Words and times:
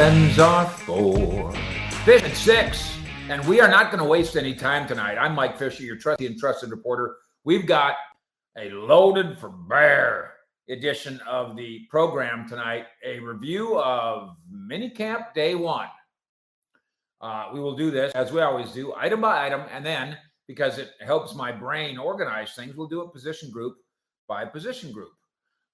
friends 0.00 0.38
are 0.38 0.66
for. 0.66 1.52
Fish 2.06 2.22
at 2.22 2.34
six, 2.34 2.96
and 3.28 3.46
we 3.46 3.60
are 3.60 3.68
not 3.68 3.90
going 3.90 4.02
to 4.02 4.08
waste 4.08 4.34
any 4.34 4.54
time 4.54 4.88
tonight. 4.88 5.18
I'm 5.18 5.34
Mike 5.34 5.58
Fisher, 5.58 5.82
your 5.82 5.96
trusty 5.96 6.24
and 6.24 6.38
trusted 6.38 6.70
reporter. 6.70 7.16
We've 7.44 7.66
got 7.66 7.96
a 8.56 8.70
loaded 8.70 9.36
for 9.36 9.50
bear 9.50 10.32
edition 10.70 11.20
of 11.28 11.54
the 11.54 11.80
program 11.90 12.48
tonight, 12.48 12.86
a 13.04 13.18
review 13.18 13.78
of 13.78 14.36
minicamp 14.50 15.34
day 15.34 15.54
one. 15.54 15.88
Uh, 17.20 17.50
we 17.52 17.60
will 17.60 17.76
do 17.76 17.90
this 17.90 18.10
as 18.14 18.32
we 18.32 18.40
always 18.40 18.72
do, 18.72 18.94
item 18.96 19.20
by 19.20 19.44
item, 19.44 19.64
and 19.70 19.84
then 19.84 20.16
because 20.48 20.78
it 20.78 20.92
helps 21.02 21.34
my 21.34 21.52
brain 21.52 21.98
organize 21.98 22.54
things, 22.54 22.74
we'll 22.74 22.88
do 22.88 23.02
it 23.02 23.12
position 23.12 23.50
group 23.50 23.76
by 24.26 24.46
position 24.46 24.92
group. 24.92 25.12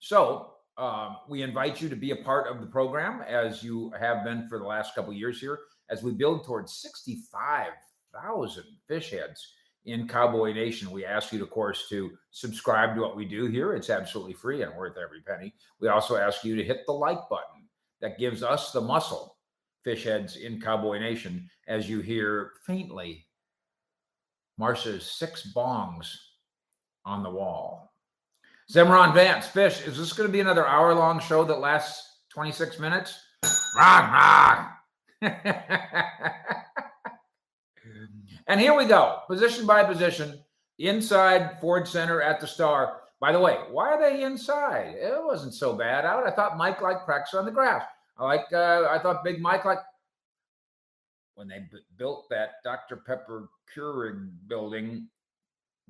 So 0.00 0.54
um, 0.78 1.16
we 1.28 1.42
invite 1.42 1.80
you 1.80 1.88
to 1.88 1.96
be 1.96 2.10
a 2.10 2.16
part 2.16 2.48
of 2.48 2.60
the 2.60 2.66
program 2.66 3.22
as 3.22 3.62
you 3.62 3.92
have 3.98 4.24
been 4.24 4.48
for 4.48 4.58
the 4.58 4.64
last 4.64 4.94
couple 4.94 5.12
years 5.12 5.40
here 5.40 5.58
as 5.88 6.02
we 6.02 6.12
build 6.12 6.44
towards 6.44 6.74
65,000 6.74 8.64
fish 8.86 9.10
heads 9.10 9.54
in 9.86 10.08
Cowboy 10.08 10.52
Nation. 10.52 10.90
We 10.90 11.06
ask 11.06 11.32
you, 11.32 11.42
of 11.42 11.50
course, 11.50 11.88
to 11.88 12.10
subscribe 12.30 12.94
to 12.94 13.00
what 13.00 13.16
we 13.16 13.24
do 13.24 13.46
here. 13.46 13.72
It's 13.72 13.88
absolutely 13.88 14.34
free 14.34 14.62
and 14.62 14.74
worth 14.74 14.98
every 14.98 15.20
penny. 15.22 15.54
We 15.80 15.88
also 15.88 16.16
ask 16.16 16.44
you 16.44 16.56
to 16.56 16.64
hit 16.64 16.80
the 16.86 16.92
like 16.92 17.28
button 17.30 17.68
that 18.00 18.18
gives 18.18 18.42
us 18.42 18.72
the 18.72 18.80
muscle, 18.80 19.38
fish 19.82 20.04
heads 20.04 20.36
in 20.36 20.60
Cowboy 20.60 20.98
Nation, 20.98 21.48
as 21.68 21.88
you 21.88 22.00
hear 22.00 22.52
faintly 22.66 23.26
Marsha's 24.58 25.10
six 25.10 25.52
bongs 25.54 26.14
on 27.04 27.22
the 27.22 27.30
wall. 27.30 27.92
Zemron 28.72 29.14
Vance, 29.14 29.46
Fish, 29.46 29.86
is 29.86 29.96
this 29.96 30.12
going 30.12 30.28
to 30.28 30.32
be 30.32 30.40
another 30.40 30.66
hour 30.66 30.92
long 30.92 31.20
show 31.20 31.44
that 31.44 31.60
lasts 31.60 32.22
26 32.30 32.80
minutes? 32.80 33.16
Rah, 33.76 34.72
rah. 35.22 35.30
and 38.48 38.60
here 38.60 38.74
we 38.74 38.84
go, 38.86 39.20
position 39.28 39.66
by 39.66 39.84
position, 39.84 40.40
inside 40.78 41.60
Ford 41.60 41.86
Center 41.86 42.20
at 42.20 42.40
the 42.40 42.46
Star. 42.46 43.02
By 43.20 43.30
the 43.30 43.38
way, 43.38 43.56
why 43.70 43.92
are 43.92 44.00
they 44.00 44.24
inside? 44.24 44.94
It 44.96 45.14
wasn't 45.24 45.54
so 45.54 45.72
bad 45.72 46.04
out. 46.04 46.26
I 46.26 46.30
thought 46.30 46.58
Mike 46.58 46.82
liked 46.82 47.06
practice 47.06 47.34
on 47.34 47.44
the 47.46 47.52
grass. 47.52 47.84
I 48.18 48.24
like. 48.24 48.46
Uh, 48.52 48.88
I 48.90 48.98
thought 48.98 49.24
Big 49.24 49.40
Mike 49.40 49.64
liked 49.64 49.84
when 51.34 51.48
they 51.48 51.60
b- 51.70 51.78
built 51.96 52.28
that 52.30 52.62
Dr. 52.64 52.96
Pepper 52.96 53.48
Keurig 53.74 54.28
building 54.48 55.08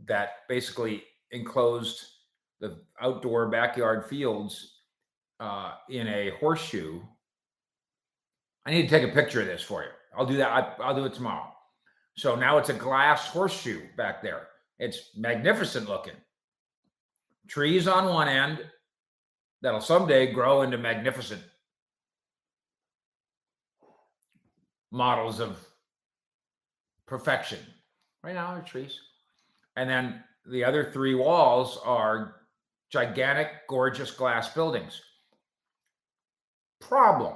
that 0.06 0.46
basically 0.48 1.02
enclosed 1.32 2.04
the 2.60 2.78
outdoor 3.00 3.48
backyard 3.48 4.06
fields 4.06 4.80
uh, 5.40 5.72
in 5.88 6.06
a 6.08 6.30
horseshoe. 6.40 7.00
I 8.64 8.70
need 8.70 8.82
to 8.82 8.88
take 8.88 9.08
a 9.08 9.14
picture 9.14 9.40
of 9.40 9.46
this 9.46 9.62
for 9.62 9.82
you. 9.82 9.90
I'll 10.16 10.26
do 10.26 10.36
that. 10.38 10.50
I, 10.50 10.82
I'll 10.82 10.94
do 10.94 11.04
it 11.04 11.14
tomorrow. 11.14 11.52
So 12.16 12.34
now 12.34 12.58
it's 12.58 12.70
a 12.70 12.74
glass 12.74 13.26
horseshoe 13.26 13.82
back 13.96 14.22
there. 14.22 14.48
It's 14.78 15.10
magnificent 15.16 15.88
looking. 15.88 16.14
Trees 17.46 17.86
on 17.86 18.06
one 18.06 18.28
end 18.28 18.60
that'll 19.62 19.80
someday 19.80 20.32
grow 20.32 20.62
into 20.62 20.78
magnificent 20.78 21.42
models 24.90 25.40
of 25.40 25.58
perfection. 27.06 27.58
Right 28.22 28.34
now, 28.34 28.46
are 28.46 28.62
trees. 28.62 28.98
And 29.76 29.88
then 29.88 30.24
the 30.46 30.64
other 30.64 30.90
three 30.92 31.14
walls 31.14 31.78
are 31.84 32.36
gigantic, 32.96 33.68
gorgeous 33.68 34.10
glass 34.10 34.54
buildings. 34.54 35.02
Problem. 36.80 37.34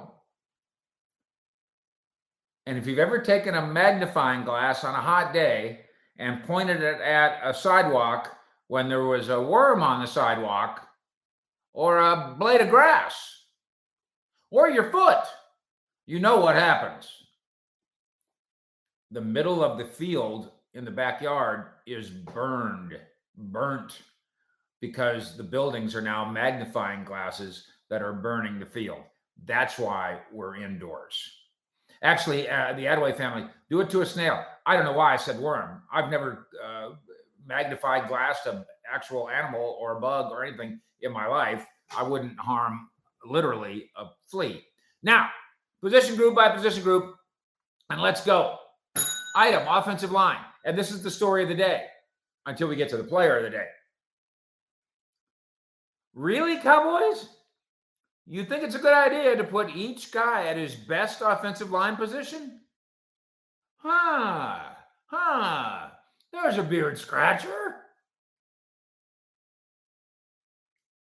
And 2.65 2.79
if 2.79 2.87
you've 2.87 2.97
ever 2.97 3.19
taken 3.19 3.53
a 3.53 3.67
magnifying 3.67 4.43
glass 4.43 4.83
on 4.83 4.95
a 4.95 5.01
hot 5.01 5.33
day 5.33 5.81
and 6.17 6.43
pointed 6.45 6.81
it 6.81 6.99
at 6.99 7.39
a 7.43 7.53
sidewalk 7.53 8.35
when 8.69 8.89
there 8.89 9.05
was 9.05 9.29
a 9.29 9.39
worm 9.39 9.83
on 9.83 10.01
the 10.01 10.07
sidewalk, 10.07 10.87
or 11.73 11.99
a 11.99 12.35
blade 12.39 12.61
of 12.61 12.69
grass, 12.69 13.43
or 14.49 14.67
your 14.67 14.89
foot, 14.91 15.23
you 16.07 16.19
know 16.19 16.37
what 16.37 16.55
happens. 16.55 17.07
The 19.11 19.21
middle 19.21 19.63
of 19.63 19.77
the 19.77 19.85
field 19.85 20.49
in 20.73 20.85
the 20.85 20.91
backyard 20.91 21.65
is 21.85 22.09
burned, 22.09 22.97
burnt 23.37 24.01
because 24.81 25.37
the 25.37 25.43
buildings 25.43 25.95
are 25.95 26.01
now 26.01 26.29
magnifying 26.29 27.05
glasses 27.05 27.65
that 27.89 28.01
are 28.01 28.13
burning 28.13 28.59
the 28.59 28.65
field. 28.65 29.03
That's 29.45 29.77
why 29.79 30.19
we're 30.31 30.57
indoors. 30.57 31.15
Actually, 32.03 32.49
uh, 32.49 32.73
the 32.73 32.85
Adaway 32.85 33.15
family 33.15 33.47
do 33.69 33.79
it 33.79 33.89
to 33.91 34.01
a 34.01 34.05
snail. 34.05 34.43
I 34.65 34.75
don't 34.75 34.85
know 34.85 34.93
why 34.93 35.13
I 35.13 35.17
said 35.17 35.39
worm. 35.39 35.83
I've 35.93 36.09
never 36.09 36.47
uh, 36.63 36.89
magnified 37.45 38.07
glass 38.07 38.41
to 38.43 38.65
actual 38.91 39.29
animal 39.29 39.77
or 39.79 39.97
a 39.97 40.01
bug 40.01 40.31
or 40.31 40.43
anything 40.43 40.79
in 41.01 41.11
my 41.11 41.27
life. 41.27 41.65
I 41.95 42.03
wouldn't 42.03 42.39
harm 42.39 42.89
literally 43.25 43.91
a 43.95 44.05
flea. 44.29 44.63
Now, 45.03 45.29
position 45.81 46.15
group 46.15 46.35
by 46.35 46.49
position 46.49 46.83
group, 46.83 47.15
and 47.89 48.01
let's 48.01 48.23
go. 48.23 48.57
Item 49.35 49.67
offensive 49.67 50.11
line. 50.11 50.39
And 50.65 50.77
this 50.77 50.91
is 50.91 51.03
the 51.03 51.11
story 51.11 51.43
of 51.43 51.49
the 51.49 51.55
day 51.55 51.85
until 52.45 52.67
we 52.67 52.75
get 52.75 52.89
to 52.89 52.97
the 52.97 53.03
player 53.03 53.37
of 53.37 53.43
the 53.43 53.49
day. 53.49 53.67
Really, 56.13 56.57
Cowboys? 56.57 57.29
You 58.27 58.45
think 58.45 58.63
it's 58.63 58.75
a 58.75 58.79
good 58.79 58.93
idea 58.93 59.35
to 59.35 59.43
put 59.43 59.75
each 59.75 60.11
guy 60.11 60.47
at 60.47 60.57
his 60.57 60.75
best 60.75 61.21
offensive 61.23 61.71
line 61.71 61.95
position? 61.95 62.59
Huh, 63.77 64.59
huh. 65.05 65.89
There's 66.31 66.57
a 66.57 66.63
beard 66.63 66.97
scratcher. 66.97 67.75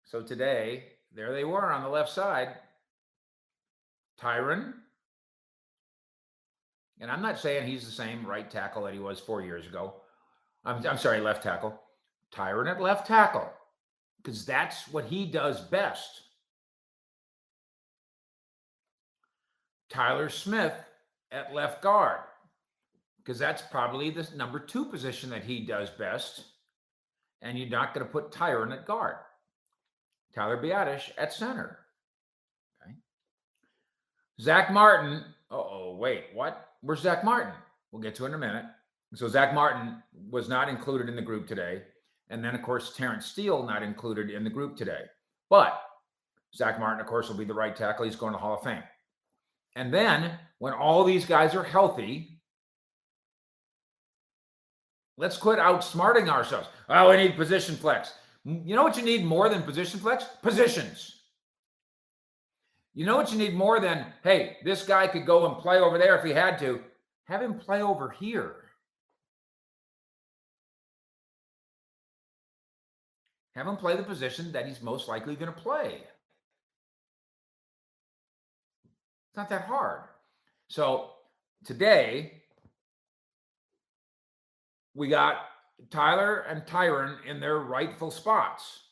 So 0.04 0.22
today, 0.22 0.84
there 1.14 1.34
they 1.34 1.44
were 1.44 1.72
on 1.72 1.84
the 1.84 1.90
left 1.90 2.12
side. 2.12 2.56
Tyron. 4.22 4.74
And 7.00 7.12
I'm 7.12 7.22
not 7.22 7.40
saying 7.40 7.68
he's 7.68 7.86
the 7.86 7.92
same 7.92 8.26
right 8.26 8.50
tackle 8.50 8.84
that 8.84 8.94
he 8.94 9.00
was 9.00 9.20
four 9.20 9.42
years 9.42 9.68
ago. 9.68 9.96
I'm, 10.66 10.86
I'm 10.86 10.98
sorry, 10.98 11.22
left 11.22 11.44
tackle. 11.44 11.80
Tyron 12.34 12.70
at 12.70 12.82
left 12.82 13.08
tackle 13.08 13.50
because 14.18 14.46
that's 14.46 14.88
what 14.90 15.06
he 15.06 15.26
does 15.26 15.62
best. 15.62 16.22
Tyler 19.90 20.30
Smith 20.30 20.74
at 21.32 21.54
left 21.54 21.82
guard 21.82 22.20
because 23.18 23.40
that's 23.40 23.62
probably 23.62 24.10
the 24.10 24.28
number 24.36 24.60
two 24.60 24.86
position 24.86 25.30
that 25.30 25.44
he 25.44 25.66
does 25.66 25.90
best. 25.90 26.44
And 27.42 27.58
you're 27.58 27.70
not 27.70 27.94
going 27.94 28.06
to 28.06 28.12
put 28.12 28.32
Tyron 28.32 28.74
at 28.74 28.86
guard. 28.86 29.18
Tyler 30.34 30.62
Biadasz 30.62 31.12
at 31.18 31.34
center. 31.34 31.80
Okay. 32.82 32.94
Zach 34.40 34.72
Martin. 34.72 35.24
Oh, 35.52 35.96
wait, 35.96 36.26
what? 36.34 36.70
Where's 36.82 37.02
Zach 37.02 37.24
Martin? 37.24 37.54
We'll 37.92 38.02
get 38.02 38.16
to 38.16 38.26
in 38.26 38.34
a 38.34 38.38
minute. 38.38 38.66
So 39.14 39.28
Zach 39.28 39.54
Martin 39.54 40.02
was 40.30 40.50
not 40.50 40.70
included 40.70 41.10
in 41.10 41.16
the 41.16 41.22
group 41.22 41.48
today. 41.48 41.84
And 42.30 42.44
then, 42.44 42.56
of 42.56 42.62
course, 42.62 42.96
Terence 42.96 43.26
Steele 43.26 43.64
not 43.64 43.84
included 43.84 44.30
in 44.30 44.44
the 44.44 44.50
group 44.50 44.76
today. 44.76 45.02
But 45.50 45.82
Zach 46.56 46.80
Martin, 46.80 47.00
of 47.00 47.08
course, 47.08 47.30
will 47.30 47.38
be 47.38 47.46
the 47.46 47.54
right 47.54 47.76
tackle. 47.76 48.06
He's 48.06 48.16
going 48.16 48.34
to 48.34 48.40
Hall 48.40 48.56
of 48.56 48.64
Fame. 48.64 48.84
And 49.76 49.94
then, 49.94 50.32
when 50.60 50.74
all 50.74 51.04
these 51.04 51.26
guys 51.26 51.56
are 51.56 51.64
healthy, 51.64 52.40
let's 55.18 55.38
quit 55.38 55.60
outsmarting 55.60 56.30
ourselves. 56.30 56.68
Oh, 56.90 57.10
we 57.10 57.18
need 57.18 57.36
position 57.36 57.76
flex. 57.76 58.14
You 58.44 58.76
know 58.76 58.84
what 58.84 58.98
you 58.98 59.04
need 59.04 59.26
more 59.26 59.50
than 59.50 59.62
position 59.62 60.00
flex? 60.00 60.26
Positions. 60.42 61.14
You 62.94 63.06
know 63.06 63.16
what 63.16 63.32
you 63.32 63.38
need 63.38 63.54
more 63.54 63.80
than, 63.80 64.08
hey, 64.24 64.58
this 64.64 64.84
guy 64.84 65.08
could 65.08 65.26
go 65.26 65.46
and 65.46 65.58
play 65.58 65.78
over 65.80 65.98
there 65.98 66.18
if 66.18 66.24
he 66.24 66.32
had 66.32 66.58
to. 66.60 66.82
Have 67.26 67.42
him 67.42 67.60
play 67.60 67.82
over 67.82 68.10
here. 68.10 68.56
Have 73.58 73.66
him 73.66 73.76
play 73.76 73.98
the 73.98 74.04
position 74.04 74.52
that 74.52 74.68
he's 74.68 74.84
most 74.84 75.08
likely 75.08 75.36
going 75.36 75.52
to 75.52 75.60
play. 75.60 76.04
It's 79.26 79.36
not 79.36 79.50
that 79.50 79.64
hard. 79.64 80.02
So 80.68 81.10
today, 81.66 82.44
we 84.94 85.08
got 85.08 85.38
Tyler 85.90 86.42
and 86.42 86.68
Tyron 86.68 87.18
in 87.26 87.40
their 87.40 87.58
rightful 87.58 88.12
spots. 88.12 88.84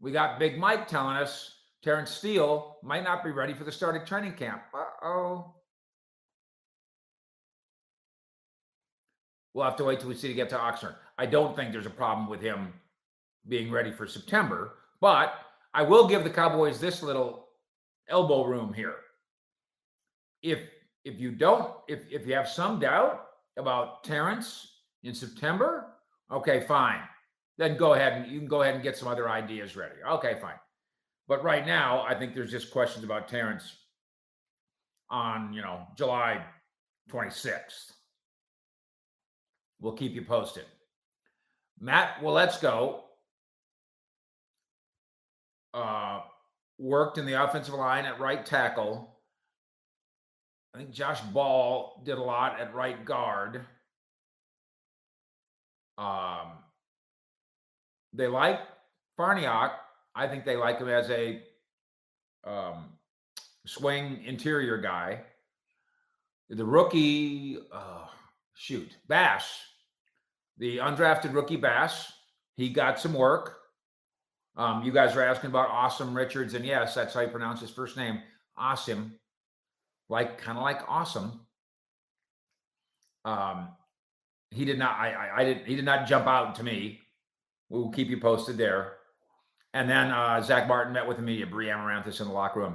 We 0.00 0.10
got 0.10 0.40
Big 0.40 0.58
Mike 0.58 0.88
telling 0.88 1.16
us 1.16 1.54
Terence 1.84 2.10
Steele 2.10 2.78
might 2.82 3.04
not 3.04 3.22
be 3.22 3.30
ready 3.30 3.54
for 3.54 3.62
the 3.62 3.70
start 3.70 3.94
of 3.94 4.04
training 4.04 4.32
camp. 4.32 4.62
Uh 4.74 5.06
oh. 5.06 5.54
We'll 9.54 9.64
have 9.64 9.76
to 9.76 9.84
wait 9.84 10.00
till 10.00 10.08
we 10.08 10.16
see 10.16 10.26
to 10.26 10.34
get 10.34 10.48
to 10.48 10.56
Oxnard. 10.56 10.96
I 11.16 11.26
don't 11.26 11.54
think 11.54 11.70
there's 11.70 11.86
a 11.86 11.90
problem 11.90 12.28
with 12.28 12.40
him 12.40 12.72
being 13.48 13.70
ready 13.70 13.90
for 13.92 14.06
September. 14.06 14.74
But 15.00 15.34
I 15.74 15.82
will 15.82 16.06
give 16.08 16.24
the 16.24 16.30
Cowboys 16.30 16.80
this 16.80 17.02
little 17.02 17.48
elbow 18.08 18.44
room 18.44 18.72
here. 18.72 18.96
if 20.42 20.60
if 21.04 21.18
you 21.20 21.32
don't, 21.32 21.74
if 21.88 22.00
if 22.10 22.26
you 22.26 22.34
have 22.34 22.48
some 22.48 22.78
doubt 22.80 23.26
about 23.56 24.04
Terrence 24.04 24.68
in 25.02 25.14
September, 25.14 25.86
okay, 26.30 26.60
fine. 26.60 27.00
Then 27.58 27.76
go 27.76 27.94
ahead 27.94 28.14
and 28.14 28.30
you 28.30 28.38
can 28.38 28.48
go 28.48 28.62
ahead 28.62 28.74
and 28.74 28.82
get 28.82 28.96
some 28.96 29.08
other 29.08 29.28
ideas 29.30 29.76
ready. 29.76 29.96
Okay, 30.08 30.38
fine. 30.40 30.58
But 31.28 31.42
right 31.44 31.66
now, 31.66 32.02
I 32.02 32.14
think 32.14 32.34
there's 32.34 32.50
just 32.50 32.70
questions 32.70 33.04
about 33.04 33.28
Terrence 33.28 33.76
on, 35.10 35.52
you 35.52 35.62
know, 35.62 35.86
July 35.96 36.44
26th. 37.10 37.92
We'll 39.80 39.92
keep 39.94 40.12
you 40.12 40.22
posted. 40.22 40.64
Matt 41.80 42.20
Waletzko 42.20 43.00
uh, 45.74 46.20
worked 46.78 47.18
in 47.18 47.26
the 47.26 47.42
offensive 47.42 47.74
line 47.74 48.04
at 48.04 48.20
right 48.20 48.44
tackle. 48.44 49.16
I 50.74 50.78
think 50.78 50.90
Josh 50.92 51.20
Ball 51.20 52.00
did 52.04 52.18
a 52.18 52.22
lot 52.22 52.60
at 52.60 52.74
right 52.74 53.04
guard. 53.04 53.66
Um, 55.98 56.52
they 58.12 58.26
like 58.26 58.60
Farniok. 59.18 59.72
I 60.14 60.26
think 60.26 60.44
they 60.44 60.56
like 60.56 60.78
him 60.78 60.88
as 60.88 61.10
a 61.10 61.42
um, 62.44 62.86
swing 63.66 64.22
interior 64.24 64.78
guy. 64.78 65.20
The 66.48 66.64
rookie, 66.64 67.58
uh, 67.72 68.06
shoot, 68.54 68.96
Bass, 69.08 69.60
the 70.58 70.78
undrafted 70.78 71.32
rookie 71.32 71.56
Bass, 71.56 72.12
he 72.56 72.70
got 72.70 72.98
some 72.98 73.14
work. 73.14 73.59
Um, 74.60 74.82
you 74.84 74.92
guys 74.92 75.16
are 75.16 75.22
asking 75.22 75.48
about 75.48 75.70
Asim 75.70 76.14
Richards, 76.14 76.52
and 76.52 76.66
yes, 76.66 76.94
that's 76.94 77.14
how 77.14 77.20
you 77.20 77.28
pronounce 77.28 77.62
his 77.62 77.70
first 77.70 77.96
name, 77.96 78.20
Awesome, 78.58 79.14
like 80.10 80.36
kind 80.36 80.58
of 80.58 80.62
like 80.62 80.82
awesome. 80.86 81.40
Um, 83.24 83.68
he 84.50 84.66
did 84.66 84.78
not. 84.78 84.98
I, 84.98 85.12
I, 85.12 85.40
I 85.40 85.44
did. 85.44 85.66
He 85.66 85.76
did 85.76 85.86
not 85.86 86.06
jump 86.06 86.26
out 86.26 86.54
to 86.56 86.62
me. 86.62 87.00
We'll 87.70 87.88
keep 87.88 88.08
you 88.08 88.20
posted 88.20 88.58
there. 88.58 88.96
And 89.72 89.88
then 89.88 90.10
uh, 90.10 90.42
Zach 90.42 90.68
Martin 90.68 90.92
met 90.92 91.08
with 91.08 91.16
the 91.16 91.22
media, 91.22 91.46
Bri 91.46 91.70
Amaranthus 91.70 92.20
in 92.20 92.28
the 92.28 92.34
locker 92.34 92.60
room. 92.60 92.74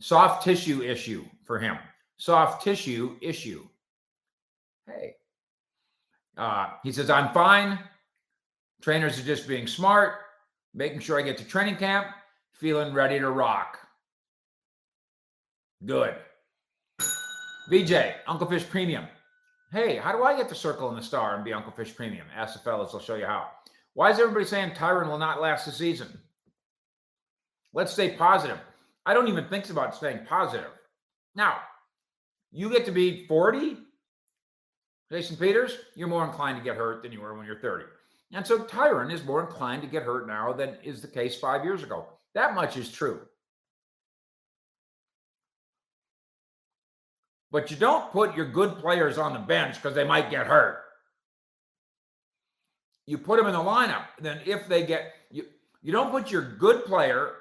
Soft 0.00 0.42
tissue 0.42 0.82
issue 0.82 1.24
for 1.44 1.60
him. 1.60 1.78
Soft 2.16 2.64
tissue 2.64 3.16
issue. 3.20 3.64
Hey. 4.86 5.14
Uh, 6.36 6.70
he 6.82 6.90
says, 6.90 7.10
I'm 7.10 7.32
fine. 7.32 7.78
Trainers 8.80 9.20
are 9.20 9.24
just 9.24 9.46
being 9.46 9.68
smart, 9.68 10.14
making 10.74 11.00
sure 11.00 11.18
I 11.18 11.22
get 11.22 11.38
to 11.38 11.44
training 11.44 11.76
camp, 11.76 12.06
feeling 12.52 12.92
ready 12.92 13.18
to 13.18 13.30
rock. 13.30 13.78
Good. 15.84 16.14
VJ, 17.70 17.92
Uncle 18.26 18.46
Fish 18.46 18.68
Premium. 18.68 19.06
Hey, 19.72 19.96
how 19.96 20.12
do 20.12 20.22
I 20.22 20.36
get 20.36 20.48
the 20.48 20.54
circle 20.54 20.88
and 20.88 20.98
the 20.98 21.02
star 21.02 21.34
and 21.34 21.44
be 21.44 21.52
Uncle 21.52 21.72
Fish 21.72 21.94
Premium? 21.96 22.26
Ask 22.36 22.54
the 22.54 22.60
fellas, 22.60 22.92
I'll 22.92 23.00
show 23.00 23.14
you 23.14 23.26
how. 23.26 23.48
Why 23.94 24.10
is 24.10 24.18
everybody 24.18 24.44
saying 24.44 24.72
Tyron 24.72 25.08
will 25.08 25.18
not 25.18 25.40
last 25.40 25.66
the 25.66 25.72
season? 25.72 26.08
Let's 27.72 27.92
stay 27.92 28.16
positive. 28.16 28.58
I 29.06 29.14
don't 29.14 29.28
even 29.28 29.48
think 29.48 29.68
about 29.70 29.94
staying 29.94 30.26
positive. 30.26 30.70
Now, 31.34 31.56
you 32.50 32.68
get 32.68 32.84
to 32.84 32.92
be 32.92 33.26
40, 33.26 33.78
Jason 35.10 35.36
Peters, 35.36 35.76
you're 35.94 36.08
more 36.08 36.24
inclined 36.24 36.58
to 36.58 36.64
get 36.64 36.76
hurt 36.76 37.02
than 37.02 37.12
you 37.12 37.20
were 37.20 37.34
when 37.34 37.46
you're 37.46 37.58
30. 37.58 37.86
And 38.32 38.46
so 38.46 38.60
Tyron 38.60 39.12
is 39.12 39.24
more 39.24 39.42
inclined 39.42 39.82
to 39.82 39.88
get 39.88 40.04
hurt 40.04 40.26
now 40.26 40.52
than 40.52 40.76
is 40.82 41.02
the 41.02 41.08
case 41.08 41.38
five 41.38 41.64
years 41.64 41.82
ago. 41.82 42.06
That 42.34 42.54
much 42.54 42.76
is 42.76 42.90
true. 42.90 43.20
But 47.50 47.70
you 47.70 47.76
don't 47.76 48.10
put 48.10 48.34
your 48.34 48.46
good 48.46 48.78
players 48.78 49.18
on 49.18 49.34
the 49.34 49.38
bench 49.38 49.74
because 49.74 49.94
they 49.94 50.04
might 50.04 50.30
get 50.30 50.46
hurt 50.46 50.82
you 53.06 53.18
put 53.18 53.38
them 53.38 53.46
in 53.46 53.52
the 53.52 53.58
lineup. 53.58 54.04
Then 54.20 54.40
if 54.46 54.68
they 54.68 54.86
get 54.86 55.12
you, 55.30 55.44
you 55.82 55.92
don't 55.92 56.10
put 56.10 56.30
your 56.30 56.42
good 56.42 56.84
player 56.84 57.32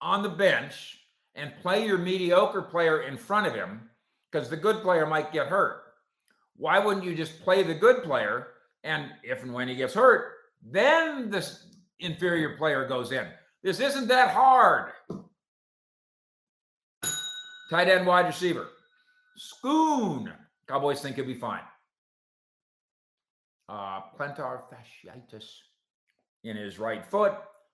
on 0.00 0.22
the 0.22 0.28
bench 0.28 0.98
and 1.34 1.52
play 1.62 1.86
your 1.86 1.98
mediocre 1.98 2.62
player 2.62 3.02
in 3.02 3.16
front 3.16 3.46
of 3.46 3.54
him 3.54 3.88
because 4.30 4.50
the 4.50 4.56
good 4.56 4.82
player 4.82 5.06
might 5.06 5.32
get 5.32 5.46
hurt. 5.46 5.81
Why 6.56 6.78
wouldn't 6.78 7.04
you 7.04 7.14
just 7.14 7.42
play 7.42 7.62
the 7.62 7.74
good 7.74 8.02
player 8.02 8.48
and 8.84 9.10
if 9.22 9.42
and 9.42 9.52
when 9.52 9.68
he 9.68 9.74
gets 9.74 9.94
hurt, 9.94 10.32
then 10.64 11.30
this 11.30 11.66
inferior 12.00 12.56
player 12.56 12.86
goes 12.86 13.12
in. 13.12 13.26
This 13.62 13.80
isn't 13.80 14.08
that 14.08 14.30
hard. 14.30 14.92
Tight 17.70 17.88
end 17.88 18.06
wide 18.06 18.26
receiver. 18.26 18.68
Schoon. 19.38 20.32
Cowboys 20.68 21.00
think 21.00 21.16
he'll 21.16 21.24
be 21.24 21.34
fine 21.34 21.62
uh, 23.72 24.00
plantar 24.18 24.60
fasciitis 24.70 25.46
in 26.44 26.56
his 26.56 26.78
right 26.78 27.04
foot. 27.04 27.32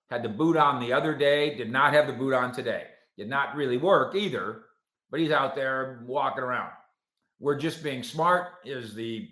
Had 0.09 0.23
the 0.23 0.29
boot 0.29 0.57
on 0.57 0.79
the 0.79 0.93
other 0.93 1.13
day, 1.13 1.55
did 1.55 1.69
not 1.69 1.93
have 1.93 2.07
the 2.07 2.13
boot 2.13 2.33
on 2.33 2.51
today. 2.51 2.85
Did 3.17 3.29
not 3.29 3.55
really 3.55 3.77
work 3.77 4.15
either, 4.15 4.63
but 5.11 5.19
he's 5.19 5.31
out 5.31 5.55
there 5.55 6.03
walking 6.05 6.43
around. 6.43 6.71
We're 7.39 7.57
just 7.57 7.83
being 7.83 8.03
smart, 8.03 8.47
is 8.65 8.93
the 8.93 9.29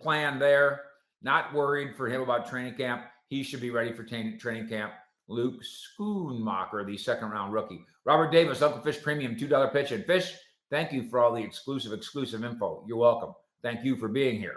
plan 0.00 0.38
there. 0.38 0.82
Not 1.22 1.52
worried 1.54 1.96
for 1.96 2.08
him 2.08 2.22
about 2.22 2.48
training 2.48 2.74
camp. 2.74 3.04
He 3.28 3.42
should 3.42 3.60
be 3.60 3.70
ready 3.70 3.92
for 3.92 4.02
t- 4.02 4.36
training 4.38 4.68
camp. 4.68 4.92
Luke 5.28 5.62
Schoonmaker, 5.62 6.84
the 6.84 6.96
second 6.96 7.30
round 7.30 7.52
rookie. 7.52 7.84
Robert 8.04 8.32
Davis, 8.32 8.62
Uncle 8.62 8.80
Fish 8.82 9.00
Premium, 9.02 9.36
$2 9.36 9.72
pitch. 9.72 9.92
And 9.92 10.04
Fish, 10.04 10.34
thank 10.70 10.92
you 10.92 11.08
for 11.08 11.20
all 11.20 11.32
the 11.32 11.42
exclusive, 11.42 11.92
exclusive 11.92 12.44
info. 12.44 12.84
You're 12.88 12.96
welcome. 12.96 13.34
Thank 13.62 13.84
you 13.84 13.96
for 13.96 14.08
being 14.08 14.40
here. 14.40 14.56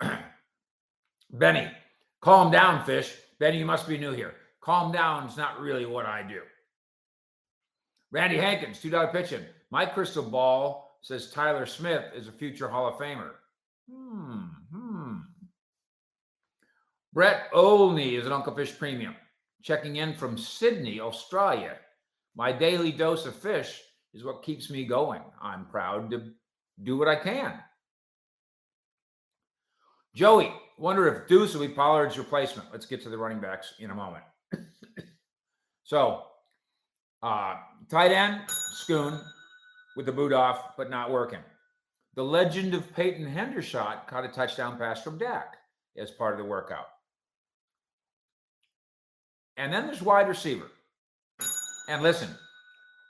Benny, 1.32 1.70
calm 2.20 2.50
down, 2.50 2.84
fish. 2.84 3.14
Benny, 3.38 3.58
you 3.58 3.66
must 3.66 3.86
be 3.86 3.98
new 3.98 4.12
here. 4.12 4.34
Calm 4.60 4.92
down 4.92 5.28
is 5.28 5.36
not 5.36 5.60
really 5.60 5.84
what 5.84 6.06
I 6.06 6.22
do. 6.22 6.40
Randy 8.10 8.36
Hankins, 8.36 8.78
$2 8.82 9.12
pitching. 9.12 9.44
My 9.70 9.86
crystal 9.86 10.24
ball 10.24 10.98
says 11.00 11.30
Tyler 11.30 11.64
Smith 11.64 12.04
is 12.14 12.28
a 12.28 12.32
future 12.32 12.68
Hall 12.68 12.88
of 12.88 12.94
Famer. 12.94 13.30
Hmm. 13.90 14.40
Hmm. 14.72 15.16
Brett 17.12 17.48
Olney 17.52 18.16
is 18.16 18.26
an 18.26 18.32
Uncle 18.32 18.54
Fish 18.54 18.76
Premium. 18.78 19.14
Checking 19.62 19.96
in 19.96 20.14
from 20.14 20.38
Sydney, 20.38 21.00
Australia. 21.00 21.76
My 22.34 22.50
daily 22.52 22.92
dose 22.92 23.26
of 23.26 23.34
fish 23.34 23.80
is 24.14 24.24
what 24.24 24.42
keeps 24.42 24.70
me 24.70 24.84
going. 24.84 25.22
I'm 25.40 25.66
proud 25.66 26.10
to 26.10 26.30
do 26.82 26.96
what 26.96 27.08
I 27.08 27.16
can. 27.16 27.54
Joey, 30.14 30.52
wonder 30.78 31.08
if 31.08 31.28
Deuce 31.28 31.54
will 31.54 31.66
be 31.66 31.72
Pollard's 31.72 32.18
replacement. 32.18 32.68
Let's 32.72 32.86
get 32.86 33.02
to 33.02 33.08
the 33.08 33.18
running 33.18 33.40
backs 33.40 33.74
in 33.78 33.90
a 33.90 33.94
moment. 33.94 34.24
so, 35.84 36.22
uh, 37.22 37.56
tight 37.88 38.12
end, 38.12 38.40
Schoon 38.48 39.22
with 40.00 40.06
the 40.06 40.12
boot 40.12 40.32
off, 40.32 40.78
but 40.78 40.88
not 40.88 41.10
working. 41.10 41.40
The 42.14 42.24
legend 42.24 42.72
of 42.72 42.90
Peyton 42.96 43.26
Hendershot 43.26 44.06
caught 44.06 44.24
a 44.24 44.28
touchdown 44.28 44.78
pass 44.78 45.02
from 45.02 45.18
Dak 45.18 45.58
as 45.94 46.10
part 46.10 46.32
of 46.32 46.38
the 46.38 46.50
workout. 46.50 46.86
And 49.58 49.70
then 49.70 49.86
there's 49.86 50.00
wide 50.00 50.26
receiver. 50.26 50.68
And 51.90 52.02
listen, 52.02 52.30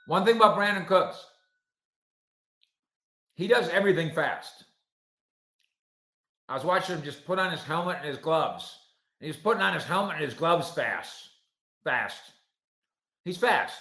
one 0.07 0.25
thing 0.25 0.35
about 0.35 0.57
Brandin 0.57 0.85
Cooks, 0.85 1.25
he 3.35 3.47
does 3.47 3.69
everything 3.69 4.11
fast. 4.13 4.65
I 6.49 6.55
was 6.55 6.65
watching 6.65 6.97
him 6.97 7.03
just 7.03 7.25
put 7.25 7.39
on 7.39 7.51
his 7.51 7.63
helmet 7.63 7.99
and 8.01 8.09
his 8.09 8.17
gloves. 8.17 8.77
He's 9.21 9.37
putting 9.37 9.63
on 9.63 9.75
his 9.75 9.85
helmet 9.85 10.17
and 10.17 10.25
his 10.25 10.33
gloves 10.33 10.69
fast. 10.71 11.29
Fast. 11.85 12.21
He's 13.23 13.37
fast. 13.37 13.79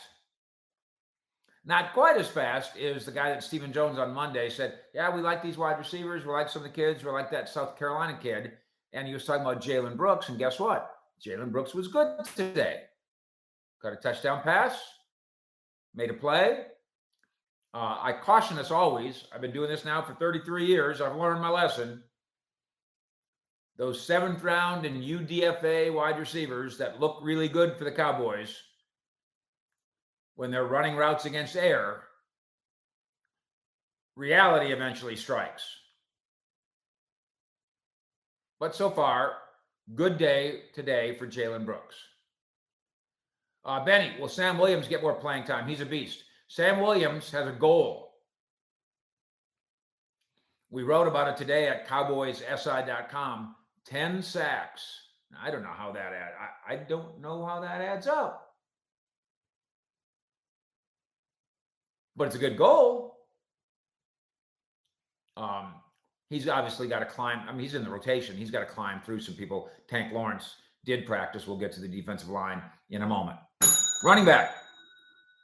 Not 1.64 1.92
quite 1.92 2.16
as 2.16 2.28
fast 2.28 2.76
is 2.76 3.04
the 3.04 3.12
guy 3.12 3.30
that 3.30 3.44
Stephen 3.44 3.72
Jones 3.72 3.98
on 3.98 4.14
Monday 4.14 4.48
said, 4.48 4.78
Yeah, 4.94 5.14
we 5.14 5.20
like 5.20 5.42
these 5.42 5.58
wide 5.58 5.78
receivers. 5.78 6.24
We 6.24 6.32
like 6.32 6.48
some 6.48 6.62
of 6.62 6.68
the 6.68 6.74
kids. 6.74 7.04
We 7.04 7.10
like 7.10 7.30
that 7.30 7.48
South 7.48 7.78
Carolina 7.78 8.18
kid. 8.20 8.52
And 8.92 9.06
he 9.06 9.14
was 9.14 9.24
talking 9.24 9.42
about 9.42 9.62
Jalen 9.62 9.96
Brooks. 9.96 10.28
And 10.28 10.38
guess 10.38 10.58
what? 10.58 10.90
Jalen 11.24 11.52
Brooks 11.52 11.74
was 11.74 11.88
good 11.88 12.24
today. 12.34 12.82
Got 13.82 13.92
a 13.92 13.96
touchdown 13.96 14.42
pass, 14.42 14.78
made 15.94 16.10
a 16.10 16.14
play. 16.14 16.64
Uh, 17.72 17.98
I 18.00 18.14
caution 18.20 18.58
us 18.58 18.70
always. 18.70 19.24
I've 19.32 19.40
been 19.40 19.52
doing 19.52 19.70
this 19.70 19.84
now 19.84 20.02
for 20.02 20.14
33 20.14 20.66
years. 20.66 21.00
I've 21.00 21.16
learned 21.16 21.40
my 21.40 21.50
lesson 21.50 22.02
those 23.80 24.06
seventh 24.06 24.42
round 24.42 24.84
and 24.84 25.02
UDFA 25.02 25.90
wide 25.90 26.18
receivers 26.18 26.76
that 26.76 27.00
look 27.00 27.18
really 27.22 27.48
good 27.48 27.74
for 27.78 27.84
the 27.84 27.90
Cowboys 27.90 28.54
when 30.40 30.50
they're 30.50 30.64
running 30.64 30.96
routes 30.96 31.26
against 31.26 31.54
air, 31.54 32.00
reality 34.16 34.72
eventually 34.72 35.14
strikes. 35.14 35.62
But 38.58 38.74
so 38.74 38.88
far, 38.88 39.34
good 39.94 40.16
day 40.16 40.62
today 40.72 41.14
for 41.14 41.26
Jalen 41.26 41.66
Brooks. 41.66 41.94
Uh, 43.66 43.84
Benny, 43.84 44.18
will 44.18 44.28
Sam 44.30 44.56
Williams 44.56 44.88
get 44.88 45.02
more 45.02 45.12
playing 45.12 45.44
time? 45.44 45.68
He's 45.68 45.82
a 45.82 45.84
beast. 45.84 46.24
Sam 46.48 46.80
Williams 46.80 47.30
has 47.32 47.46
a 47.46 47.52
goal. 47.52 48.14
We 50.70 50.84
wrote 50.84 51.06
about 51.06 51.28
it 51.28 51.36
today 51.36 51.68
at 51.68 51.86
cowboyssi.com 51.86 53.56
10 53.84 54.22
sacks. 54.22 55.00
I 55.38 55.50
don't 55.50 55.62
know 55.62 55.68
how 55.76 55.92
that. 55.92 56.14
I, 56.66 56.72
I 56.72 56.76
don't 56.76 57.20
know 57.20 57.44
how 57.44 57.60
that 57.60 57.82
adds 57.82 58.06
up. 58.06 58.49
But 62.16 62.26
it's 62.26 62.36
a 62.36 62.38
good 62.38 62.56
goal. 62.56 63.16
Um, 65.36 65.74
he's 66.28 66.48
obviously 66.48 66.88
got 66.88 67.00
to 67.00 67.06
climb. 67.06 67.40
I 67.48 67.52
mean, 67.52 67.60
he's 67.60 67.74
in 67.74 67.84
the 67.84 67.90
rotation. 67.90 68.36
He's 68.36 68.50
got 68.50 68.60
to 68.60 68.66
climb 68.66 69.00
through 69.00 69.20
some 69.20 69.34
people. 69.34 69.70
Tank 69.88 70.12
Lawrence 70.12 70.56
did 70.84 71.06
practice. 71.06 71.46
We'll 71.46 71.58
get 71.58 71.72
to 71.72 71.80
the 71.80 71.88
defensive 71.88 72.28
line 72.28 72.62
in 72.90 73.02
a 73.02 73.06
moment. 73.06 73.38
Running 74.04 74.24
back. 74.24 74.54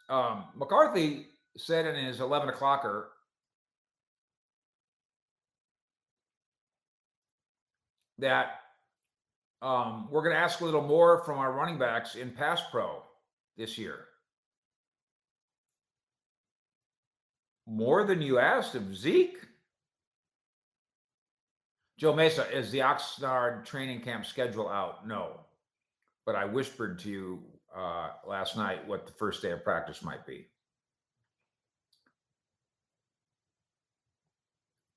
Um, 0.09 0.45
McCarthy 0.55 1.27
said 1.57 1.87
in 1.87 2.05
his 2.05 2.21
11 2.21 2.49
o'clocker 2.49 3.07
that 8.19 8.61
um, 9.63 10.09
we're 10.11 10.23
going 10.23 10.35
to 10.35 10.41
ask 10.41 10.61
a 10.61 10.65
little 10.65 10.83
more 10.83 11.25
from 11.25 11.39
our 11.39 11.53
running 11.53 11.79
backs 11.79 12.15
in 12.15 12.31
pass 12.31 12.63
pro 12.71 13.03
this 13.57 13.77
year. 13.79 14.07
More 17.67 18.05
than 18.05 18.23
you 18.23 18.39
asked 18.39 18.75
of 18.75 18.97
Zeke? 18.97 19.39
Joe 21.99 22.15
Mesa, 22.15 22.49
is 22.55 22.71
the 22.71 22.81
Oxnard 22.81 23.65
training 23.65 24.03
camp 24.03 24.27
schedule 24.27 24.69
out? 24.69 25.07
No. 25.07 25.41
But 26.27 26.37
I 26.37 26.45
whispered 26.45 26.99
to 27.01 27.11
you 27.11 27.43
uh, 27.77 28.11
last 28.27 28.57
night 28.57 28.87
what 28.87 29.07
the 29.07 29.13
first 29.13 29.43
day 29.43 29.51
of 29.51 29.65
practice 29.65 30.03
might 30.03 30.27
be. 30.27 30.47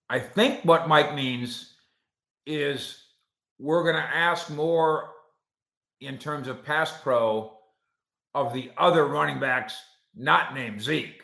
I 0.10 0.20
think 0.20 0.66
what 0.66 0.88
Mike 0.88 1.14
means 1.14 1.76
is 2.46 3.04
we're 3.60 3.84
going 3.84 3.96
to 3.96 4.16
ask 4.16 4.50
more 4.50 5.12
in 6.02 6.18
terms 6.18 6.48
of 6.48 6.66
pass 6.66 6.92
pro 7.02 7.54
of 8.34 8.54
the 8.54 8.72
other 8.78 9.06
running 9.06 9.40
backs 9.40 9.80
not 10.16 10.54
named 10.54 10.82
Zeke. 10.82 11.24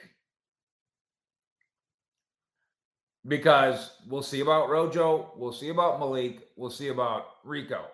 Because 3.27 3.91
we'll 4.08 4.22
see 4.22 4.41
about 4.41 4.70
Rojo, 4.70 5.32
we'll 5.36 5.51
see 5.51 5.70
about 5.70 6.00
Malik, 6.00 6.48
we'll 6.55 6.70
see 6.70 6.89
about 6.89 7.25
Rico. 7.44 7.86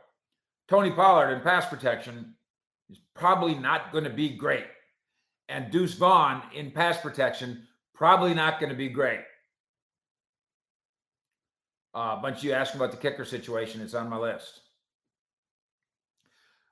Tony 0.68 0.92
Pollard 0.92 1.34
in 1.34 1.42
pass 1.42 1.68
protection 1.68 2.34
is 2.90 3.00
probably 3.14 3.56
not 3.56 3.92
going 3.92 4.04
to 4.04 4.10
be 4.10 4.30
great. 4.30 4.66
And 5.48 5.72
Deuce 5.72 5.94
Vaughn 5.94 6.44
in 6.54 6.72
pass 6.72 7.00
protection, 7.00 7.68
probably 7.94 8.34
not 8.34 8.60
going 8.60 8.72
to 8.72 8.76
be 8.76 8.90
great. 8.90 9.22
Uh, 11.94 12.22
bunch 12.22 12.44
you 12.44 12.54
asking 12.54 12.80
about 12.80 12.92
the 12.92 12.98
kicker 12.98 13.26
situation. 13.26 13.82
It's 13.82 13.94
on 13.94 14.10
my 14.10 14.18
list. 14.18 14.62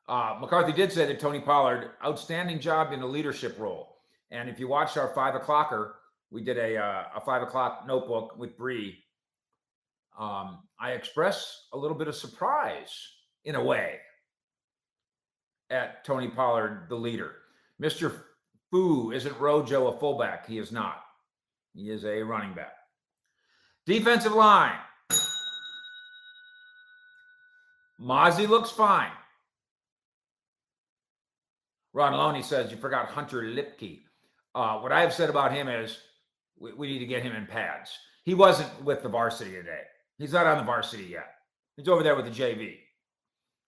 Uh, 0.08 0.38
McCarthy 0.39 0.74
did 0.74 0.92
say 0.92 1.06
that 1.06 1.20
Tony 1.20 1.39
Pollard, 1.39 1.92
outstanding 2.04 2.60
job 2.60 2.94
in 2.94 3.01
a 3.01 3.06
leadership 3.06 3.60
role. 3.60 3.98
And 4.32 4.50
if 4.50 4.60
you 4.60 4.68
watched 4.68 4.98
our 4.98 5.10
five 5.10 5.36
o'clocker, 5.36 5.92
we 6.32 6.42
did 6.42 6.58
a, 6.58 6.78
uh, 6.78 7.04
a 7.16 7.22
five 7.22 7.42
o'clock 7.42 7.86
notebook 7.88 8.38
with 8.38 8.58
Bri. 8.58 8.98
Um, 10.18 10.60
I 10.80 10.92
express 10.92 11.68
a 11.74 11.78
little 11.78 11.98
bit 11.98 12.08
of 12.08 12.16
surprise 12.16 12.92
in 13.46 13.56
a 13.56 13.64
way 13.64 14.00
at 15.70 16.04
Tony 16.04 16.28
Pollard, 16.28 16.88
the 16.90 16.96
leader. 16.96 17.36
Mr. 17.82 18.14
Fu 18.70 19.12
isn't 19.12 19.40
Rojo 19.40 19.88
a 19.88 20.00
fullback. 20.00 20.46
He 20.46 20.58
is 20.58 20.72
not. 20.72 21.04
He 21.74 21.90
is 21.90 22.06
a 22.06 22.22
running 22.22 22.54
back. 22.54 22.74
Defensive 23.86 24.34
line. 24.34 24.78
Mazi 28.00 28.48
looks 28.48 28.72
fine. 28.72 29.12
Ron 31.94 32.14
Loney 32.14 32.44
says 32.44 32.72
you 32.72 32.78
forgot 32.78 33.10
Hunter 33.10 33.42
Luepke. 33.42 34.02
Uh, 34.56 34.78
what 34.80 34.92
I 34.92 35.02
have 35.02 35.14
said 35.14 35.30
about 35.30 35.52
him 35.52 35.68
is 35.68 35.98
we, 36.60 36.74
we, 36.74 36.88
need 36.88 37.00
to 37.00 37.06
get 37.06 37.24
him 37.24 37.36
in 37.36 37.46
pads. 37.46 37.92
He 38.24 38.34
wasn't 38.34 38.70
with 38.84 39.01
the 39.01 39.10
varsity 39.10 39.51
today. 39.51 39.82
He's 40.18 40.34
not 40.34 40.46
on 40.46 40.58
the 40.58 40.63
varsity 40.63 41.06
yet. 41.06 41.36
He's 41.78 41.88
over 41.88 42.04
there 42.04 42.16
with 42.16 42.25
the 42.25 42.32
JV. 42.32 42.78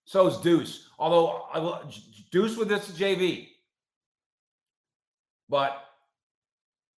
So 0.05 0.27
is 0.27 0.37
Deuce. 0.37 0.89
Although 0.99 1.45
I 1.53 1.59
will, 1.59 1.91
Deuce 2.31 2.57
with 2.57 2.67
this 2.67 2.91
JV. 2.91 3.47
But 5.49 5.83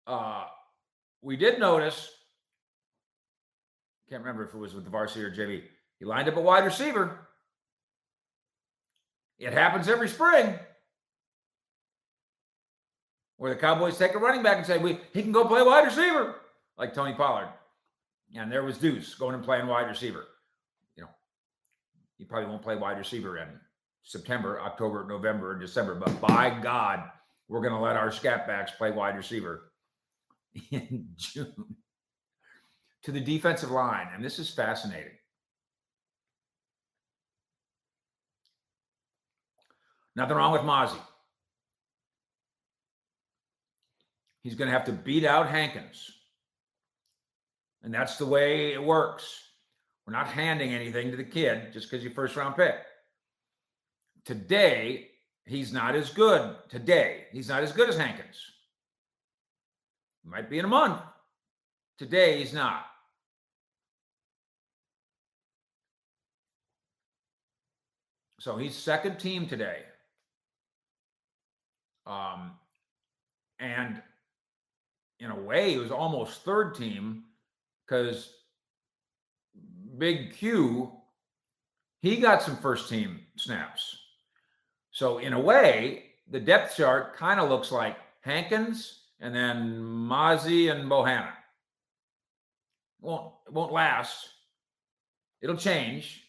uh, 0.06 0.44
we 1.20 1.37
did 1.37 1.58
notice, 1.58 2.11
can't 4.08 4.22
remember 4.22 4.44
if 4.44 4.54
it 4.54 4.58
was 4.58 4.75
with 4.75 4.84
the 4.84 4.90
varsity 4.90 5.25
or 5.25 5.30
JV. 5.30 5.62
He 5.99 6.04
lined 6.04 6.28
up 6.28 6.37
a 6.37 6.40
wide 6.40 6.64
receiver. 6.64 7.28
It 9.38 9.52
happens 9.52 9.88
every 9.88 10.08
spring 10.08 10.58
where 13.42 13.52
the 13.52 13.58
Cowboys 13.58 13.99
take 13.99 14.14
a 14.14 14.18
running 14.18 14.40
back 14.40 14.58
and 14.58 14.64
say, 14.64 14.78
we, 14.78 15.00
he 15.12 15.20
can 15.20 15.32
go 15.32 15.44
play 15.44 15.64
wide 15.64 15.84
receiver, 15.84 16.37
like 16.78 16.94
Tony 16.94 17.12
Pollard. 17.12 17.49
And 18.37 18.52
there 18.52 18.62
was 18.62 18.78
Deuce 18.78 19.16
going 19.16 19.34
and 19.34 19.42
playing 19.42 19.66
wide 19.66 19.88
receiver. 19.88 20.28
You 20.94 21.02
know, 21.02 21.08
he 22.18 22.25
probably 22.25 22.49
won't 22.49 22.62
play 22.62 22.76
wide 22.76 22.99
receiver 22.99 23.38
in 23.38 23.49
September, 24.04 24.61
October, 24.61 25.04
November, 25.08 25.50
and 25.50 25.61
December. 25.61 25.96
But 25.96 26.20
by 26.20 26.56
God, 26.62 27.02
we're 27.49 27.62
going 27.62 27.72
to 27.72 27.80
let 27.80 27.96
our 27.96 28.12
scat 28.12 28.46
backs 28.46 28.70
play 28.78 28.92
wide 28.92 29.16
receiver 29.16 29.72
in 30.70 31.08
June 31.16 31.75
to 33.02 33.11
the 33.11 33.20
defensive 33.20 33.72
line. 33.72 34.06
And 34.14 34.25
this 34.25 34.38
is 34.38 34.50
fascinating. 34.50 35.18
Nothing 40.14 40.37
wrong 40.37 40.52
with 40.52 40.62
Mazi. 40.62 41.00
He's 44.42 44.54
going 44.54 44.66
to 44.66 44.72
have 44.72 44.87
to 44.87 44.92
beat 44.92 45.25
out 45.25 45.49
Hankins. 45.49 46.11
And 47.82 47.92
that's 47.92 48.16
the 48.16 48.26
way 48.26 48.72
it 48.72 48.82
works. 48.82 49.40
We're 50.06 50.12
not 50.12 50.26
handing 50.26 50.75
anything 50.75 51.11
to 51.11 51.16
the 51.16 51.25
kid 51.25 51.72
just 51.72 51.90
because 51.90 52.04
you 52.04 52.11
first 52.11 52.37
round 52.37 52.56
pick. 52.56 52.75
Today, 54.25 55.08
he's 55.44 55.72
not 55.72 55.94
as 55.94 56.11
good. 56.11 56.56
Today, 56.68 57.25
he's 57.32 57.49
not 57.49 57.62
as 57.62 57.72
good 57.72 57.88
as 57.88 57.96
Hankins. 57.96 58.40
Might 60.25 60.49
be 60.49 60.58
in 60.58 60.64
a 60.64 60.68
month. 60.68 61.00
Today, 61.99 62.38
he's 62.38 62.52
not. 62.52 62.87
So 68.38 68.56
he's 68.56 68.75
second 68.75 69.18
team 69.18 69.46
today. 69.46 69.82
Um, 72.06 72.52
and 73.61 74.02
in 75.22 75.30
a 75.30 75.40
way, 75.40 75.74
it 75.74 75.78
was 75.78 75.92
almost 75.92 76.42
third 76.42 76.74
team 76.74 77.22
because 77.86 78.34
Big 79.96 80.34
Q, 80.34 80.90
he 82.00 82.16
got 82.16 82.42
some 82.42 82.56
first 82.56 82.88
team 82.88 83.20
snaps. 83.36 83.96
So 84.90 85.18
in 85.18 85.32
a 85.32 85.40
way, 85.40 86.06
the 86.28 86.40
depth 86.40 86.76
chart 86.76 87.16
kind 87.16 87.38
of 87.38 87.48
looks 87.48 87.70
like 87.70 87.96
Hankins 88.22 89.00
and 89.20 89.34
then 89.34 89.80
Mazi 89.80 90.72
and 90.72 90.90
Bohanna. 90.90 91.32
Won't 93.00 93.32
won't 93.48 93.72
last. 93.72 94.28
It'll 95.40 95.56
change. 95.56 96.24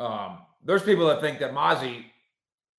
Um, 0.00 0.38
there's 0.64 0.82
people 0.82 1.06
that 1.06 1.20
think 1.20 1.38
that 1.38 1.52
Mazi, 1.52 1.98
as 1.98 2.02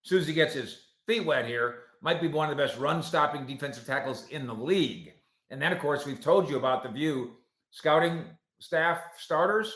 soon 0.03 0.19
as 0.19 0.27
he 0.27 0.33
gets 0.33 0.53
his 0.53 0.81
feet 1.05 1.25
wet 1.25 1.45
here, 1.45 1.79
might 2.01 2.21
be 2.21 2.27
one 2.27 2.49
of 2.49 2.55
the 2.55 2.63
best 2.63 2.77
run 2.77 3.01
stopping 3.01 3.45
defensive 3.45 3.85
tackles 3.85 4.27
in 4.29 4.47
the 4.47 4.53
league. 4.53 5.13
And 5.49 5.61
then, 5.61 5.71
of 5.71 5.79
course, 5.79 6.05
we've 6.05 6.21
told 6.21 6.49
you 6.49 6.57
about 6.57 6.83
the 6.83 6.89
view 6.89 7.31
scouting 7.71 8.25
staff 8.59 8.99
starters, 9.17 9.73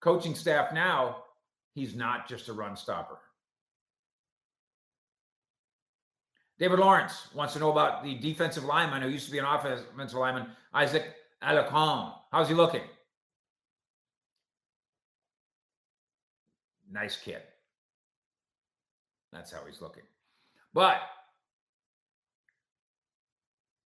coaching 0.00 0.34
staff 0.34 0.72
now. 0.72 1.16
He's 1.72 1.94
not 1.94 2.28
just 2.28 2.48
a 2.48 2.52
run 2.52 2.76
stopper. 2.76 3.18
David 6.58 6.78
Lawrence 6.78 7.28
wants 7.34 7.54
to 7.54 7.58
know 7.58 7.72
about 7.72 8.04
the 8.04 8.14
defensive 8.14 8.64
lineman 8.64 9.02
who 9.02 9.08
used 9.08 9.26
to 9.26 9.32
be 9.32 9.38
an 9.38 9.44
offensive 9.44 10.18
lineman, 10.18 10.48
Isaac 10.72 11.14
Alarcon. 11.42 12.12
How's 12.30 12.48
he 12.48 12.54
looking? 12.54 12.82
Nice 16.90 17.16
kid. 17.16 17.42
That's 19.32 19.50
how 19.50 19.64
he's 19.66 19.82
looking. 19.82 20.04
But 20.72 20.98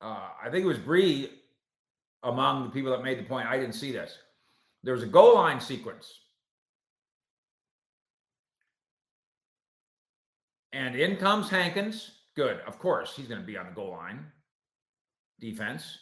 uh, 0.05 0.29
I 0.43 0.51
think 0.51 0.65
it 0.65 0.69
was 0.69 0.79
Bri 0.79 1.31
among 2.23 2.65
the 2.65 2.71
people 2.71 2.91
that 2.91 3.03
made 3.03 3.19
the 3.19 3.25
point. 3.25 3.49
I 3.49 3.59
didn't 3.59 3.75
see 3.75 3.91
this. 3.91 4.19
There 4.83 4.93
was 4.93 5.03
a 5.03 5.07
goal 5.07 5.35
line 5.35 5.61
sequence. 5.61 6.13
And 10.75 10.95
in 10.95 11.17
comes 11.17 11.49
Hankins. 11.49 12.11
Good. 12.37 12.61
Of 12.67 12.79
course, 12.79 13.15
he's 13.17 13.29
going 13.29 13.41
to 13.41 13.47
be 13.47 13.57
on 13.57 13.67
the 13.67 13.73
goal 13.73 13.93
line. 13.93 14.27
Defense. 15.41 15.99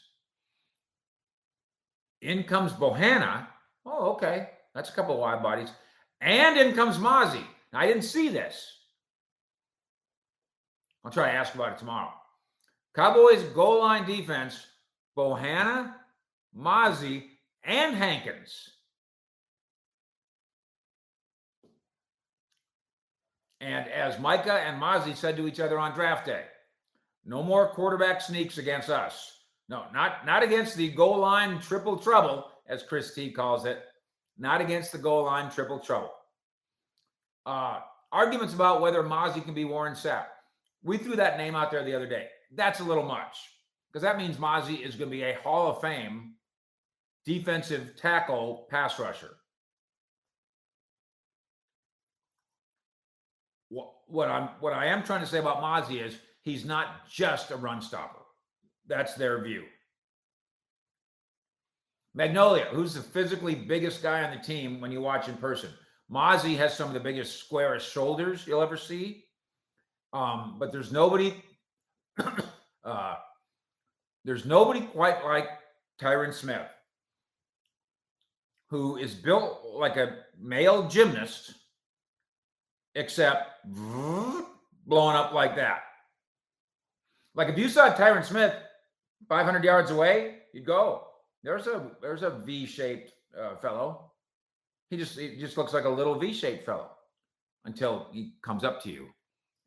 In 2.22 2.42
comes 2.42 2.72
Bohanna. 2.72 3.46
Oh, 3.86 4.12
okay. 4.12 4.50
That's 4.74 4.88
a 4.88 4.92
couple 4.92 5.14
of 5.14 5.20
wide 5.20 5.42
bodies. 5.42 5.68
And 6.20 6.58
in 6.58 6.74
comes. 6.74 6.98
Now, 6.98 7.44
I 7.74 7.86
didn't 7.86 8.02
see 8.02 8.28
this. 8.28 8.66
I'll 11.04 11.12
try 11.12 11.30
to 11.30 11.36
ask 11.36 11.54
about 11.54 11.72
it 11.72 11.78
tomorrow. 11.78 12.12
Cowboys 12.94 13.42
goal 13.54 13.80
line 13.80 14.06
defense, 14.06 14.66
Bohanna, 15.16 15.94
Mazi, 16.56 17.24
and 17.64 17.96
Hankins. 17.96 18.70
And 23.60 23.88
as 23.88 24.18
Micah 24.18 24.60
and 24.60 24.80
Mazi 24.80 25.16
said 25.16 25.36
to 25.36 25.46
each 25.46 25.60
other 25.60 25.78
on 25.78 25.94
draft 25.94 26.26
day, 26.26 26.42
no 27.24 27.42
more 27.42 27.68
quarterback 27.68 28.20
sneaks 28.20 28.58
against 28.58 28.90
us. 28.90 29.38
No, 29.68 29.84
not, 29.94 30.26
not 30.26 30.42
against 30.42 30.76
the 30.76 30.88
goal 30.88 31.18
line 31.18 31.60
triple 31.60 31.96
trouble, 31.96 32.46
as 32.68 32.82
Chris 32.82 33.14
T 33.14 33.30
calls 33.30 33.64
it. 33.64 33.82
Not 34.36 34.60
against 34.60 34.92
the 34.92 34.98
goal 34.98 35.24
line 35.24 35.50
triple 35.50 35.78
trouble. 35.78 36.10
Uh, 37.46 37.80
arguments 38.10 38.54
about 38.54 38.80
whether 38.80 39.02
Mazi 39.02 39.44
can 39.44 39.54
be 39.54 39.64
Warren 39.64 39.94
Sapp. 39.94 40.24
We 40.82 40.98
threw 40.98 41.16
that 41.16 41.38
name 41.38 41.54
out 41.54 41.70
there 41.70 41.84
the 41.84 41.94
other 41.94 42.08
day. 42.08 42.26
That's 42.54 42.80
a 42.80 42.84
little 42.84 43.04
much 43.04 43.36
because 43.90 44.02
that 44.02 44.18
means 44.18 44.36
Mazi 44.36 44.84
is 44.84 44.94
going 44.94 45.10
to 45.10 45.16
be 45.16 45.22
a 45.22 45.34
Hall 45.36 45.70
of 45.70 45.80
Fame 45.80 46.34
defensive 47.24 47.94
tackle 47.96 48.66
pass 48.70 48.98
rusher. 48.98 49.36
What, 53.68 53.92
what 54.06 54.28
I'm 54.28 54.48
what 54.60 54.72
I 54.72 54.86
am 54.86 55.02
trying 55.02 55.20
to 55.20 55.26
say 55.26 55.38
about 55.38 55.62
Mazi 55.62 56.04
is 56.04 56.18
he's 56.42 56.64
not 56.64 57.08
just 57.08 57.50
a 57.50 57.56
run 57.56 57.80
stopper. 57.80 58.18
That's 58.86 59.14
their 59.14 59.42
view. 59.42 59.64
Magnolia, 62.14 62.66
who's 62.72 62.92
the 62.92 63.00
physically 63.00 63.54
biggest 63.54 64.02
guy 64.02 64.22
on 64.22 64.36
the 64.36 64.42
team 64.42 64.80
when 64.80 64.92
you 64.92 65.00
watch 65.00 65.28
in 65.28 65.36
person? 65.36 65.70
Mazi 66.10 66.56
has 66.58 66.76
some 66.76 66.88
of 66.88 66.94
the 66.94 67.00
biggest, 67.00 67.40
squarest 67.40 67.90
shoulders 67.90 68.46
you'll 68.46 68.60
ever 68.60 68.76
see. 68.76 69.24
Um, 70.12 70.56
but 70.58 70.72
there's 70.72 70.92
nobody, 70.92 71.42
uh, 72.84 73.16
there's 74.24 74.44
nobody 74.44 74.80
quite 74.80 75.24
like 75.24 75.48
Tyron 76.00 76.32
Smith, 76.32 76.68
who 78.70 78.96
is 78.96 79.14
built 79.14 79.60
like 79.74 79.96
a 79.96 80.18
male 80.40 80.88
gymnast, 80.88 81.54
except 82.94 83.50
blowing 84.86 85.16
up 85.16 85.32
like 85.32 85.56
that. 85.56 85.82
Like 87.34 87.48
if 87.48 87.58
you 87.58 87.68
saw 87.68 87.94
Tyron 87.94 88.24
Smith 88.24 88.54
500 89.28 89.64
yards 89.64 89.90
away, 89.90 90.38
you'd 90.52 90.66
go. 90.66 91.06
There's 91.42 91.66
a 91.66 91.90
there's 92.00 92.22
a 92.22 92.30
V-shaped 92.30 93.12
uh, 93.38 93.56
fellow. 93.56 94.12
He 94.90 94.96
just 94.96 95.18
he 95.18 95.36
just 95.36 95.56
looks 95.56 95.72
like 95.72 95.84
a 95.84 95.88
little 95.88 96.14
V-shaped 96.18 96.64
fellow 96.64 96.90
until 97.64 98.08
he 98.12 98.34
comes 98.42 98.64
up 98.64 98.82
to 98.82 98.90
you, 98.90 99.08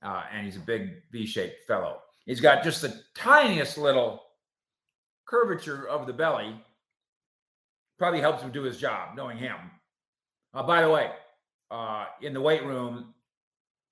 uh, 0.04 0.24
and 0.32 0.46
he's 0.46 0.58
a 0.58 0.62
big 0.62 0.92
V-shaped 1.12 1.68
fellow. 1.68 2.00
He's 2.26 2.42
got 2.42 2.64
just 2.64 2.82
the 2.82 3.02
tiniest 3.16 3.78
little 3.78 4.22
curvature 5.26 5.88
of 5.88 6.08
the 6.08 6.14
belly. 6.14 6.56
Probably 7.98 8.20
helps 8.20 8.42
him 8.42 8.52
do 8.52 8.64
his 8.64 8.78
job, 8.78 9.16
knowing 9.16 9.38
him. 9.38 9.56
Uh, 10.54 10.64
by 10.64 10.82
the 10.82 10.90
way, 10.90 11.12
uh, 11.72 12.06
in 12.22 12.34
the 12.34 12.42
weight 12.42 12.64
room, 12.66 13.14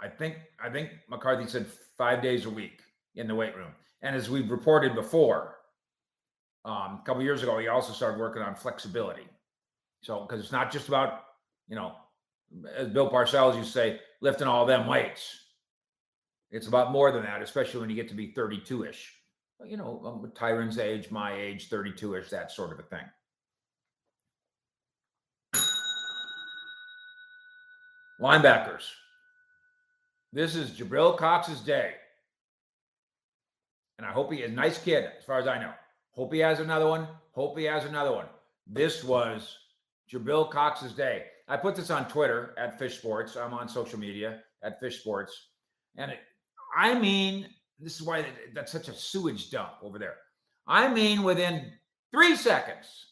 I 0.01 0.07
think 0.07 0.35
I 0.61 0.69
think 0.69 0.89
McCarthy 1.09 1.47
said 1.47 1.67
five 1.97 2.21
days 2.21 2.45
a 2.45 2.49
week 2.49 2.81
in 3.15 3.27
the 3.27 3.35
weight 3.35 3.55
room. 3.55 3.71
And 4.01 4.15
as 4.15 4.29
we've 4.29 4.51
reported 4.51 4.95
before, 4.95 5.55
um, 6.65 6.99
a 7.01 7.03
couple 7.05 7.21
years 7.23 7.43
ago, 7.43 7.57
he 7.59 7.67
also 7.67 7.93
started 7.93 8.19
working 8.19 8.41
on 8.41 8.55
flexibility. 8.55 9.27
So, 10.01 10.21
because 10.21 10.43
it's 10.43 10.51
not 10.51 10.71
just 10.71 10.89
about, 10.89 11.21
you 11.67 11.75
know, 11.75 11.93
as 12.75 12.89
Bill 12.89 13.09
Parcells 13.09 13.55
used 13.55 13.67
to 13.69 13.73
say, 13.73 13.99
lifting 14.21 14.47
all 14.47 14.65
them 14.65 14.87
weights. 14.87 15.42
It's 16.53 16.67
about 16.67 16.91
more 16.91 17.11
than 17.11 17.23
that, 17.23 17.41
especially 17.41 17.81
when 17.81 17.89
you 17.89 17.95
get 17.95 18.07
to 18.09 18.13
be 18.13 18.27
32 18.27 18.85
ish. 18.85 19.11
You 19.65 19.75
know, 19.75 20.01
um, 20.05 20.31
Tyron's 20.35 20.77
age, 20.77 21.09
my 21.09 21.33
age, 21.33 21.67
32 21.67 22.15
ish, 22.15 22.29
that 22.29 22.51
sort 22.51 22.71
of 22.71 22.79
a 22.79 22.83
thing. 22.83 23.05
Linebackers. 28.21 28.83
This 30.31 30.55
is 30.55 30.69
Jabril 30.69 31.17
Cox's 31.17 31.59
day. 31.59 31.93
And 33.97 34.05
I 34.05 34.11
hope 34.11 34.31
he 34.31 34.41
is 34.41 34.51
a 34.51 34.53
nice 34.53 34.77
kid, 34.77 35.09
as 35.17 35.25
far 35.25 35.39
as 35.39 35.47
I 35.47 35.57
know. 35.59 35.71
Hope 36.11 36.31
he 36.31 36.39
has 36.39 36.59
another 36.59 36.87
one. 36.87 37.07
Hope 37.31 37.57
he 37.57 37.63
has 37.63 37.85
another 37.85 38.11
one. 38.11 38.27
This 38.67 39.03
was 39.03 39.57
Jabril 40.11 40.51
Cox's 40.51 40.93
day. 40.93 41.25
I 41.47 41.57
put 41.57 41.75
this 41.75 41.89
on 41.89 42.07
Twitter 42.07 42.53
at 42.59 42.77
Fish 42.77 42.99
Sports. 42.99 43.35
I'm 43.35 43.55
on 43.55 43.67
social 43.67 43.97
media 43.97 44.41
at 44.61 44.79
Fish 44.79 44.99
Sports. 44.99 45.47
And 45.97 46.11
it, 46.11 46.19
I 46.75 46.97
mean, 46.97 47.47
this 47.79 47.95
is 47.95 48.03
why 48.03 48.25
that's 48.53 48.71
such 48.71 48.87
a 48.87 48.93
sewage 48.93 49.49
dump 49.51 49.73
over 49.81 49.99
there. 49.99 50.15
I 50.67 50.91
mean, 50.93 51.23
within 51.23 51.71
three 52.11 52.35
seconds, 52.35 53.07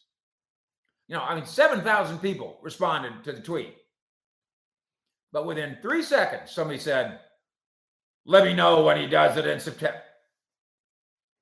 you 1.08 1.16
know, 1.16 1.22
I 1.22 1.34
mean, 1.34 1.44
7,000 1.44 2.18
people 2.18 2.58
responded 2.62 3.24
to 3.24 3.32
the 3.32 3.40
tweet. 3.40 3.76
But 5.32 5.46
within 5.46 5.78
three 5.82 6.02
seconds, 6.02 6.50
somebody 6.50 6.78
said, 6.78 7.18
let 8.24 8.44
me 8.44 8.54
know 8.54 8.84
when 8.84 8.98
he 8.98 9.06
does 9.06 9.36
it 9.36 9.46
in 9.46 9.58
September. 9.58 10.00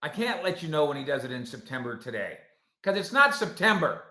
I 0.03 0.09
can't 0.09 0.43
let 0.43 0.63
you 0.63 0.69
know 0.69 0.87
when 0.87 0.97
he 0.97 1.05
does 1.05 1.25
it 1.25 1.31
in 1.31 1.45
September 1.45 1.97
today 1.97 2.39
because 2.83 2.99
it's 2.99 3.13
not 3.13 3.35
September. 3.35 4.03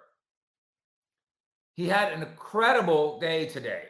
He 1.75 1.87
had 1.87 2.13
an 2.13 2.21
incredible 2.21 3.19
day 3.19 3.47
today. 3.47 3.83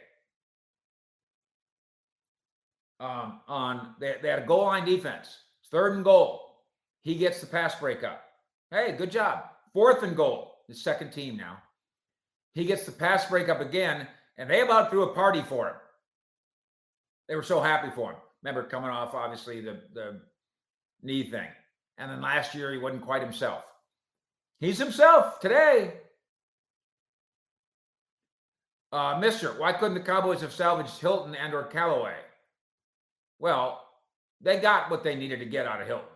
Um, 3.00 3.40
on 3.48 3.94
they, 3.98 4.16
they 4.20 4.28
had 4.28 4.40
a 4.40 4.46
goal 4.46 4.66
line 4.66 4.84
defense, 4.84 5.34
third 5.70 5.94
and 5.94 6.04
goal. 6.04 6.42
He 7.00 7.14
gets 7.14 7.40
the 7.40 7.46
pass 7.46 7.74
breakup. 7.80 8.22
Hey, 8.70 8.92
good 8.92 9.10
job. 9.10 9.44
Fourth 9.72 10.02
and 10.02 10.14
goal, 10.14 10.56
the 10.68 10.74
second 10.74 11.10
team 11.10 11.36
now. 11.38 11.56
He 12.52 12.66
gets 12.66 12.84
the 12.84 12.92
pass 12.92 13.24
breakup 13.30 13.62
again, 13.62 14.06
and 14.36 14.50
they 14.50 14.60
about 14.60 14.90
threw 14.90 15.04
a 15.04 15.14
party 15.14 15.40
for 15.40 15.68
him. 15.68 15.76
They 17.26 17.36
were 17.36 17.42
so 17.42 17.62
happy 17.62 17.90
for 17.94 18.10
him. 18.10 18.18
Remember 18.42 18.68
coming 18.68 18.90
off 18.90 19.14
obviously 19.14 19.62
the 19.62 19.80
the 19.94 20.20
knee 21.02 21.30
thing. 21.30 21.48
And 21.96 22.10
then 22.10 22.20
last 22.20 22.54
year, 22.54 22.70
he 22.72 22.78
wasn't 22.78 23.04
quite 23.04 23.22
himself. 23.22 23.64
He's 24.58 24.78
himself 24.78 25.40
today. 25.40 25.94
Uh, 28.92 29.18
Mister, 29.18 29.58
why 29.58 29.72
couldn't 29.72 29.94
the 29.94 30.00
Cowboys 30.00 30.42
have 30.42 30.52
salvaged 30.52 30.98
Hilton 30.98 31.34
and 31.34 31.54
or 31.54 31.62
Callaway? 31.64 32.16
Well, 33.40 33.82
they 34.40 34.58
got 34.58 34.90
what 34.90 35.02
they 35.02 35.16
needed 35.16 35.40
to 35.40 35.46
get 35.46 35.66
out 35.66 35.80
of 35.80 35.88
Hilton. 35.88 36.06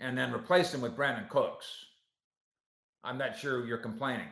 And 0.00 0.18
then 0.18 0.32
replaced 0.32 0.74
him 0.74 0.80
with 0.80 0.96
Brandin 0.96 1.28
Cooks. 1.28 1.66
I'm 3.04 3.16
not 3.16 3.38
sure 3.38 3.64
you're 3.64 3.78
complaining. 3.78 4.28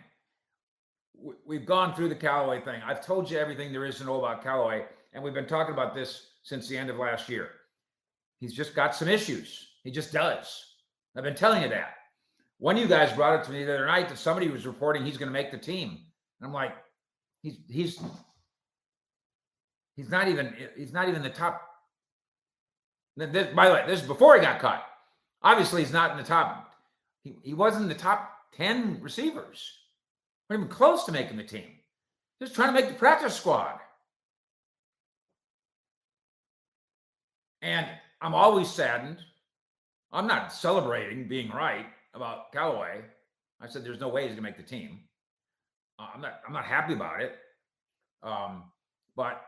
We've 1.46 1.66
gone 1.66 1.94
through 1.94 2.08
the 2.08 2.14
Callaway 2.14 2.60
thing. 2.60 2.82
I've 2.84 3.04
told 3.04 3.30
you 3.30 3.38
everything 3.38 3.72
there 3.72 3.84
is 3.84 3.98
to 3.98 4.04
know 4.04 4.18
about 4.18 4.42
Callaway, 4.42 4.86
and 5.12 5.22
we've 5.22 5.34
been 5.34 5.46
talking 5.46 5.74
about 5.74 5.94
this 5.94 6.26
since 6.42 6.68
the 6.68 6.76
end 6.76 6.90
of 6.90 6.96
last 6.96 7.28
year. 7.28 7.50
He's 8.38 8.54
just 8.54 8.74
got 8.74 8.94
some 8.94 9.08
issues. 9.08 9.68
He 9.84 9.90
just 9.90 10.12
does. 10.12 10.64
I've 11.16 11.24
been 11.24 11.34
telling 11.34 11.62
you 11.62 11.68
that. 11.68 11.94
One 12.58 12.76
of 12.76 12.82
you 12.82 12.88
guys 12.88 13.12
brought 13.12 13.40
it 13.40 13.44
to 13.44 13.52
me 13.52 13.64
the 13.64 13.74
other 13.74 13.86
night 13.86 14.08
that 14.08 14.18
somebody 14.18 14.48
was 14.48 14.66
reporting 14.66 15.04
he's 15.04 15.16
going 15.16 15.28
to 15.28 15.32
make 15.32 15.50
the 15.50 15.58
team. 15.58 15.98
And 16.40 16.46
I'm 16.46 16.52
like, 16.52 16.74
he's 17.42 17.58
he's 17.68 18.00
he's 19.96 20.10
not 20.10 20.28
even 20.28 20.54
he's 20.76 20.92
not 20.92 21.08
even 21.08 21.22
the 21.22 21.30
top. 21.30 21.62
This, 23.16 23.54
by 23.54 23.68
the 23.68 23.74
way, 23.74 23.84
this 23.86 24.00
is 24.00 24.06
before 24.06 24.36
he 24.36 24.40
got 24.40 24.60
cut. 24.60 24.84
Obviously, 25.42 25.82
he's 25.82 25.92
not 25.92 26.12
in 26.12 26.16
the 26.16 26.22
top. 26.22 26.74
He, 27.22 27.36
he 27.42 27.54
wasn't 27.54 27.82
in 27.82 27.88
the 27.88 27.94
top 27.94 28.30
10 28.56 28.98
receivers. 29.02 29.78
Not 30.48 30.56
even 30.56 30.68
close 30.68 31.04
to 31.04 31.12
making 31.12 31.36
the 31.36 31.44
team. 31.44 31.70
Just 32.40 32.54
trying 32.54 32.74
to 32.74 32.80
make 32.80 32.88
the 32.88 32.94
practice 32.94 33.34
squad. 33.34 33.78
And 37.62 37.86
I'm 38.22 38.34
always 38.34 38.70
saddened. 38.70 39.18
I'm 40.12 40.26
not 40.26 40.52
celebrating 40.52 41.28
being 41.28 41.50
right 41.50 41.86
about 42.14 42.52
Callaway. 42.52 43.02
I 43.60 43.68
said 43.68 43.84
there's 43.84 44.00
no 44.00 44.08
way 44.08 44.22
he's 44.22 44.32
gonna 44.32 44.42
make 44.42 44.56
the 44.56 44.62
team. 44.62 45.00
Uh, 45.98 46.06
I'm 46.14 46.20
not. 46.20 46.40
I'm 46.46 46.52
not 46.52 46.64
happy 46.64 46.94
about 46.94 47.20
it. 47.20 47.36
Um, 48.22 48.64
but 49.14 49.42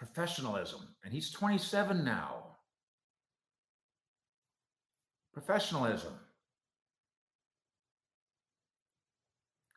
professionalism, 0.00 0.80
and 1.04 1.12
he's 1.12 1.30
27 1.30 2.02
now. 2.02 2.56
Professionalism. 5.34 6.14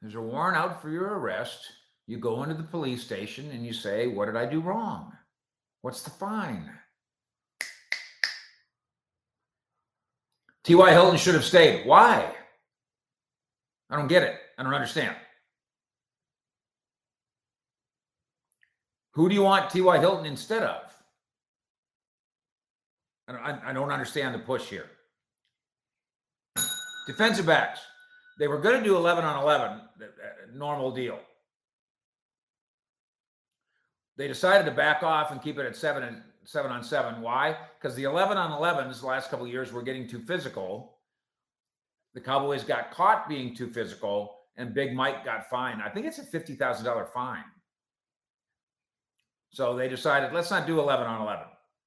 There's 0.02 0.16
a 0.16 0.22
warrant 0.22 0.56
out 0.56 0.82
for 0.82 0.90
your 0.90 1.20
arrest. 1.20 1.60
you 2.08 2.18
go 2.18 2.44
into 2.44 2.56
the 2.56 2.64
police 2.64 3.04
station 3.04 3.52
and 3.52 3.66
you 3.66 3.74
say, 3.74 4.08
What 4.08 4.28
did 4.28 4.38
I 4.38 4.46
do 4.46 4.62
wrong? 4.62 5.12
What's 5.82 6.04
the 6.04 6.10
fine? 6.10 6.72
T.Y. 10.64 10.92
Hilton 10.92 11.18
should 11.18 11.34
have 11.34 11.44
stayed. 11.44 11.86
Why? 11.86 12.34
I 13.90 13.98
don't 13.98 14.08
get 14.08 14.24
it. 14.24 14.38
I 14.58 14.64
don't 14.64 14.74
understand. 14.74 15.16
Who 19.14 19.30
do 19.30 19.36
you 19.36 19.44
want 19.44 19.70
T.Y. 19.70 20.00
Hilton 20.00 20.26
instead 20.26 20.64
of? 20.64 20.94
I 23.28 23.72
don't, 23.74 23.92
understand 23.92 24.36
the 24.36 24.40
push 24.40 24.66
here. 24.66 24.90
Defensive 27.08 27.46
backs. 27.46 27.80
They 28.38 28.48
were 28.48 28.60
going 28.60 28.78
to 28.78 28.84
do 28.84 28.96
11 28.96 29.24
on 29.24 29.42
11, 29.42 29.82
normal 30.54 30.92
deal. 30.92 31.20
They 34.18 34.28
decided 34.28 34.66
to 34.66 34.72
back 34.72 35.04
off 35.04 35.32
and 35.32 35.42
keep 35.42 35.58
it 35.58 35.66
at 35.66 35.76
seven 35.76 36.04
and 36.04 36.22
seven 36.44 36.72
on 36.72 36.84
seven. 36.84 37.22
Why? 37.22 37.58
Because 37.80 37.96
the 37.96 38.04
11 38.04 38.38
on 38.38 38.52
11s 38.52 39.00
the 39.00 39.08
last 39.08 39.30
couple 39.30 39.48
years 39.48 39.72
were 39.72 39.82
getting 39.82 40.08
too 40.08 40.20
physical. 40.20 40.98
The 42.14 42.22
Cowboys 42.22 42.64
got 42.64 42.92
caught 42.92 43.28
being 43.28 43.56
too 43.56 43.70
physical, 43.70 44.36
and 44.58 44.74
Big 44.74 44.94
Mike 44.94 45.26
got 45.26 45.50
fined. 45.50 45.82
I 45.82 45.90
think 45.90 46.06
it's 46.06 46.20
a 46.20 46.24
$50,000 46.24 47.10
fine. 47.10 47.44
So 49.54 49.76
they 49.76 49.88
decided, 49.88 50.34
let's 50.34 50.50
not 50.50 50.66
do 50.66 50.80
11 50.80 51.06
on 51.06 51.22
11. 51.22 51.46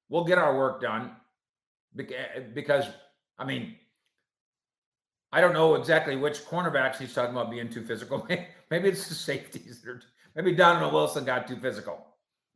We'll 0.09 0.23
get 0.23 0.37
our 0.37 0.57
work 0.57 0.81
done 0.81 1.11
because, 1.93 2.85
I 3.37 3.43
mean, 3.43 3.75
I 5.33 5.41
don't 5.41 5.51
know 5.51 5.75
exactly 5.75 6.15
which 6.15 6.45
cornerbacks 6.45 6.95
he's 6.95 7.13
talking 7.13 7.35
about 7.35 7.51
being 7.51 7.69
too 7.69 7.83
physical. 7.83 8.25
maybe 8.71 8.87
it's 8.87 9.09
the 9.09 9.15
safeties. 9.15 9.85
Maybe 10.33 10.53
Donovan 10.53 10.93
Wilson 10.93 11.25
got 11.25 11.45
too 11.45 11.57
physical. 11.57 12.05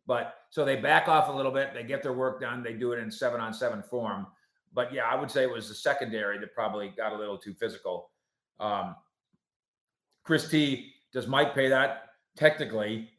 But 0.08 0.36
so 0.50 0.64
they 0.64 0.78
back 0.78 1.10
off 1.10 1.28
a 1.28 1.32
little 1.32 1.52
bit. 1.52 1.74
They 1.74 1.84
get 1.84 2.02
their 2.02 2.14
work 2.14 2.40
done. 2.40 2.64
They 2.64 2.74
do 2.74 2.94
it 2.94 3.00
in 3.00 3.12
seven 3.12 3.42
on 3.42 3.54
seven 3.54 3.84
form. 3.84 4.28
But 4.74 4.94
yeah, 4.94 5.04
I 5.04 5.16
would 5.16 5.30
say 5.30 5.44
it 5.44 5.52
was 5.52 5.68
the 5.68 5.76
secondary 5.76 6.40
that 6.40 6.56
probably 6.56 6.94
got 6.96 7.12
a 7.12 7.18
little 7.18 7.38
too 7.38 7.54
physical. 7.54 8.12
Um, 8.62 8.96
Chris 10.24 10.50
T, 10.50 10.94
does 11.12 11.28
Mike 11.28 11.54
pay 11.54 11.68
that? 11.68 12.04
Technically, 12.38 13.10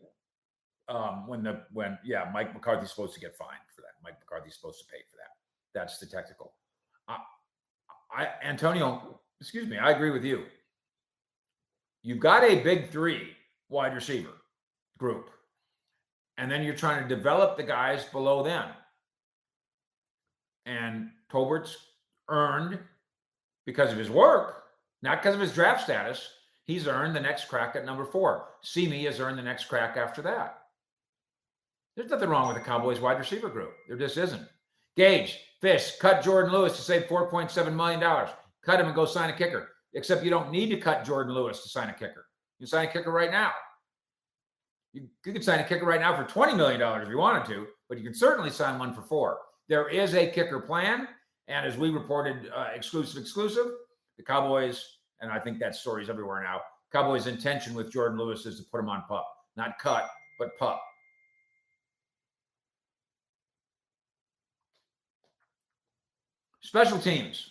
um, 0.92 1.26
when 1.26 1.42
the 1.42 1.62
when 1.72 1.98
yeah, 2.04 2.30
Mike 2.32 2.52
McCarthy's 2.52 2.90
supposed 2.90 3.14
to 3.14 3.20
get 3.20 3.34
fined 3.36 3.66
for 3.74 3.80
that. 3.80 3.94
Mike 4.04 4.18
McCarthy's 4.20 4.54
supposed 4.54 4.78
to 4.80 4.84
pay 4.86 4.98
for 5.10 5.16
that. 5.16 5.32
That's 5.78 5.98
the 5.98 6.06
technical. 6.06 6.52
Uh, 7.08 7.16
I 8.14 8.28
Antonio, 8.44 9.20
excuse 9.40 9.66
me, 9.66 9.78
I 9.78 9.90
agree 9.90 10.10
with 10.10 10.24
you. 10.24 10.44
You've 12.02 12.20
got 12.20 12.44
a 12.44 12.62
big 12.62 12.90
three 12.90 13.30
wide 13.68 13.94
receiver 13.94 14.42
group 14.98 15.30
and 16.38 16.50
then 16.50 16.62
you're 16.62 16.74
trying 16.74 17.02
to 17.02 17.14
develop 17.14 17.56
the 17.56 17.62
guys 17.62 18.04
below 18.04 18.42
them. 18.42 18.68
And 20.66 21.10
Tolbert's 21.30 21.76
earned 22.28 22.78
because 23.66 23.92
of 23.92 23.98
his 23.98 24.10
work, 24.10 24.64
not 25.02 25.22
because 25.22 25.34
of 25.34 25.40
his 25.40 25.52
draft 25.52 25.84
status. 25.84 26.28
He's 26.64 26.86
earned 26.86 27.16
the 27.16 27.20
next 27.20 27.48
crack 27.48 27.76
at 27.76 27.84
number 27.84 28.04
four. 28.04 28.46
Simi 28.62 29.04
has 29.04 29.20
earned 29.20 29.38
the 29.38 29.42
next 29.42 29.64
crack 29.64 29.96
after 29.96 30.22
that. 30.22 30.61
There's 31.96 32.10
nothing 32.10 32.28
wrong 32.28 32.48
with 32.48 32.56
the 32.56 32.62
Cowboys 32.62 33.00
wide 33.00 33.18
receiver 33.18 33.48
group. 33.48 33.74
There 33.86 33.98
just 33.98 34.16
isn't. 34.16 34.48
Gage, 34.96 35.38
Fish, 35.60 35.92
cut 36.00 36.22
Jourdan 36.22 36.50
Lewis 36.50 36.74
to 36.76 36.82
save 36.82 37.04
$4.7 37.04 37.74
million. 37.74 38.00
Cut 38.64 38.80
him 38.80 38.86
and 38.86 38.94
go 38.94 39.04
sign 39.04 39.30
a 39.30 39.32
kicker. 39.32 39.68
Except 39.94 40.24
you 40.24 40.30
don't 40.30 40.50
need 40.50 40.70
to 40.70 40.76
cut 40.76 41.04
Jourdan 41.04 41.34
Lewis 41.34 41.62
to 41.62 41.68
sign 41.68 41.88
a 41.88 41.92
kicker. 41.92 42.26
You 42.58 42.66
sign 42.66 42.88
a 42.88 42.92
kicker 42.92 43.12
right 43.12 43.30
now. 43.30 43.52
You, 44.92 45.08
you 45.24 45.32
could 45.32 45.44
sign 45.44 45.60
a 45.60 45.64
kicker 45.64 45.86
right 45.86 46.00
now 46.00 46.16
for 46.16 46.24
$20 46.24 46.56
million 46.56 46.80
if 47.00 47.08
you 47.08 47.18
wanted 47.18 47.46
to, 47.46 47.66
but 47.88 47.98
you 47.98 48.04
can 48.04 48.14
certainly 48.14 48.50
sign 48.50 48.78
one 48.78 48.92
for 48.92 49.02
four. 49.02 49.38
There 49.68 49.88
is 49.88 50.14
a 50.14 50.30
kicker 50.30 50.60
plan. 50.60 51.08
And 51.48 51.66
as 51.66 51.76
we 51.76 51.90
reported, 51.90 52.50
uh, 52.54 52.68
exclusive, 52.74 53.20
exclusive, 53.20 53.66
the 54.16 54.22
Cowboys, 54.22 54.84
and 55.20 55.30
I 55.30 55.38
think 55.38 55.58
that 55.60 55.74
story's 55.74 56.08
everywhere 56.08 56.42
now, 56.42 56.60
Cowboys' 56.92 57.26
intention 57.26 57.74
with 57.74 57.92
Jourdan 57.92 58.18
Lewis 58.18 58.46
is 58.46 58.58
to 58.58 58.64
put 58.70 58.80
him 58.80 58.88
on 58.88 59.02
pup, 59.08 59.26
not 59.56 59.78
cut, 59.78 60.08
but 60.38 60.56
pup. 60.58 60.82
Special 66.72 66.98
teams. 66.98 67.50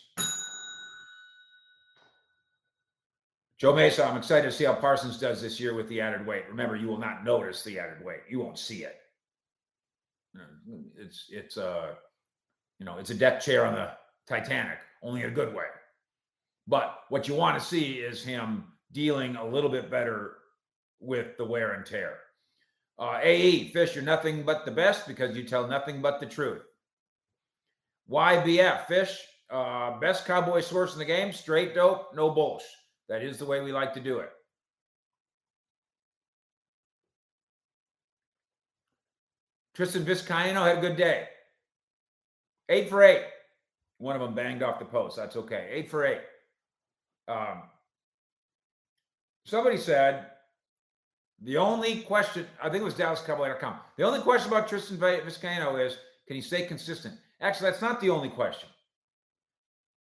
Joe 3.59 3.75
Mesa, 3.75 4.03
I'm 4.03 4.17
excited 4.17 4.49
to 4.49 4.51
see 4.51 4.63
how 4.63 4.73
Parsons 4.73 5.19
does 5.19 5.39
this 5.39 5.59
year 5.59 5.75
with 5.75 5.87
the 5.89 6.01
added 6.01 6.25
weight. 6.25 6.45
Remember, 6.49 6.75
you 6.75 6.87
will 6.87 6.97
not 6.97 7.23
notice 7.23 7.61
the 7.61 7.77
added 7.77 8.03
weight. 8.03 8.21
You 8.27 8.39
won't 8.39 8.57
see 8.57 8.83
it. 8.83 8.95
It's 10.97 11.27
it's 11.29 11.57
a 11.57 11.69
uh, 11.69 11.87
you 12.79 12.85
know 12.87 12.97
it's 12.97 13.11
a 13.11 13.13
deck 13.13 13.41
chair 13.41 13.63
on 13.63 13.75
the 13.75 13.91
Titanic, 14.27 14.79
only 15.03 15.21
a 15.21 15.29
good 15.29 15.53
way. 15.53 15.65
But 16.65 17.01
what 17.09 17.27
you 17.27 17.35
want 17.35 17.59
to 17.59 17.63
see 17.63 17.99
is 17.99 18.23
him 18.23 18.63
dealing 18.91 19.35
a 19.35 19.45
little 19.45 19.69
bit 19.69 19.91
better 19.91 20.37
with 20.99 21.37
the 21.37 21.45
wear 21.45 21.73
and 21.73 21.85
tear. 21.85 22.17
Uh, 22.97 23.19
AE 23.21 23.67
Fish, 23.67 23.93
you're 23.93 24.03
nothing 24.03 24.41
but 24.41 24.65
the 24.65 24.71
best 24.71 25.07
because 25.07 25.37
you 25.37 25.43
tell 25.43 25.67
nothing 25.67 26.01
but 26.01 26.19
the 26.19 26.25
truth. 26.25 26.63
YBF 28.09 28.85
Fish, 28.87 29.17
uh, 29.49 29.99
best 29.99 30.25
cowboy 30.25 30.61
source 30.61 30.93
in 30.93 30.99
the 30.99 31.05
game, 31.05 31.31
straight 31.31 31.75
dope, 31.75 32.13
no 32.15 32.29
bullshit. 32.29 32.67
That 33.09 33.23
is 33.23 33.37
the 33.37 33.45
way 33.45 33.61
we 33.61 33.71
like 33.71 33.93
to 33.93 33.99
do 33.99 34.19
it. 34.19 34.29
Tristan 39.75 40.05
Vizcaino 40.05 40.65
had 40.65 40.77
a 40.77 40.81
good 40.81 40.97
day. 40.97 41.27
Eight 42.69 42.89
for 42.89 43.03
eight. 43.03 43.23
One 43.97 44.15
of 44.15 44.21
them 44.21 44.33
banged 44.33 44.63
off 44.63 44.79
the 44.79 44.85
post. 44.85 45.17
That's 45.17 45.35
okay. 45.35 45.67
Eight 45.71 45.89
for 45.89 46.05
eight. 46.05 46.21
Um, 47.27 47.63
somebody 49.45 49.77
said 49.77 50.27
the 51.41 51.57
only 51.57 52.01
question, 52.01 52.45
I 52.61 52.69
think 52.69 52.81
it 52.81 52.85
was 52.85 52.93
DallasCowboy.com. 52.93 53.75
The 53.97 54.03
only 54.03 54.19
question 54.21 54.51
about 54.51 54.67
Tristan 54.67 54.97
Vizcaino 54.97 55.83
is 55.83 55.97
can 56.27 56.35
he 56.35 56.41
stay 56.41 56.65
consistent? 56.65 57.15
Actually, 57.41 57.71
that's 57.71 57.81
not 57.81 57.99
the 57.99 58.11
only 58.11 58.29
question. 58.29 58.69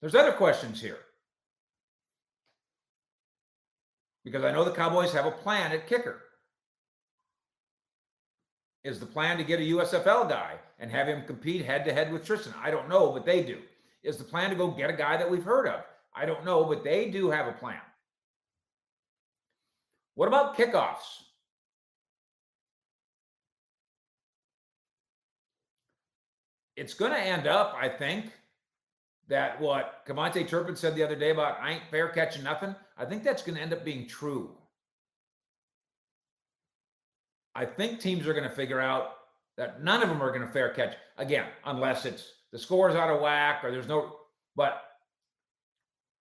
There's 0.01 0.15
other 0.15 0.33
questions 0.33 0.81
here 0.81 0.99
because 4.25 4.45
I 4.45 4.53
know 4.53 4.65
the 4.65 4.73
Cowboys 4.73 5.13
have 5.13 5.27
a 5.27 5.31
plan 5.31 5.73
at 5.73 5.87
kicker. 5.87 6.21
Is 8.85 9.01
the 9.01 9.07
plan 9.07 9.37
to 9.39 9.45
get 9.45 9.61
a 9.61 9.63
USFL 9.63 10.29
guy 10.29 10.55
and 10.79 10.91
have 10.91 11.09
him 11.09 11.25
compete 11.27 11.65
head 11.65 11.85
to 11.85 11.93
head 11.93 12.13
with 12.13 12.25
Tristan? 12.25 12.55
I 12.63 12.71
don't 12.71 12.89
know, 12.89 13.11
but 13.11 13.27
they 13.27 13.43
do. 13.43 13.59
Is 14.03 14.17
the 14.17 14.25
plan 14.25 14.51
to 14.51 14.57
go 14.57 14.71
get 14.71 14.89
a 14.89 14.95
guy 14.95 15.17
that 15.17 15.31
we've 15.31 15.45
heard 15.45 15.67
of? 15.67 15.83
I 16.15 16.25
don't 16.25 16.45
know, 16.45 16.65
but 16.65 16.83
they 16.83 17.11
do 17.11 17.31
have 17.31 17.47
a 17.47 17.53
plan. 17.53 17.81
What 20.15 20.29
about 20.29 20.57
kickoffs? 20.57 21.23
It's 26.81 26.95
going 26.95 27.13
to 27.13 27.21
end 27.21 27.47
up, 27.47 27.77
I 27.79 27.91
think, 27.91 28.33
that 29.29 29.61
what 29.61 30.03
KaVontae 30.09 30.49
Turpin 30.49 30.75
said 30.75 30.95
the 30.95 31.03
other 31.03 31.15
day 31.15 31.29
about 31.29 31.61
I 31.61 31.73
ain't 31.73 31.83
fair 31.91 32.09
catching 32.09 32.43
nothing. 32.43 32.75
I 32.97 33.05
think 33.05 33.23
that's 33.23 33.43
going 33.43 33.57
to 33.57 33.61
end 33.61 33.75
up 33.75 33.85
being 33.85 34.09
true. 34.09 34.57
I 37.55 37.67
think 37.67 38.01
teams 38.01 38.27
are 38.27 38.33
going 38.33 38.49
to 38.49 38.55
figure 38.55 38.81
out 38.81 39.11
that 39.59 39.85
none 39.85 40.03
of 40.03 40.09
them 40.09 40.23
are 40.23 40.31
going 40.31 40.41
to 40.41 40.51
fair 40.51 40.71
catch 40.71 40.97
again, 41.19 41.45
unless 41.67 42.07
it's 42.07 42.33
the 42.51 42.59
score's 42.59 42.95
out 42.95 43.15
of 43.15 43.21
whack 43.21 43.63
or 43.63 43.71
there's 43.71 43.87
no. 43.87 44.17
But 44.57 44.83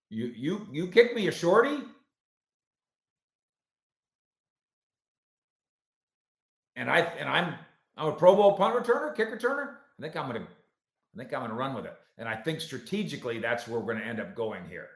you 0.10 0.34
you 0.36 0.68
you 0.74 0.88
kick 0.88 1.16
me 1.16 1.30
a 1.30 1.32
shorty, 1.32 1.78
and 6.76 6.92
I 6.92 7.00
and 7.00 7.30
I'm 7.30 7.56
I'm 7.96 8.08
a 8.10 8.12
Pro 8.12 8.36
Bowl 8.36 8.58
punt 8.58 8.76
returner, 8.76 9.16
kick 9.16 9.32
returner. 9.32 9.76
I 10.00 10.02
think 10.02 10.16
I'm 10.16 10.28
gonna 10.28 10.48
I 10.48 11.18
think 11.18 11.34
I'm 11.34 11.42
gonna 11.42 11.54
run 11.54 11.76
with 11.76 11.86
it, 11.86 11.96
and 12.18 12.28
I 12.28 12.36
think 12.36 12.62
strategically 12.62 13.40
that's 13.40 13.68
where 13.68 13.80
we're 13.80 13.94
going 13.94 14.04
to 14.04 14.10
end 14.10 14.20
up 14.20 14.34
going 14.36 14.64
here. 14.70 14.88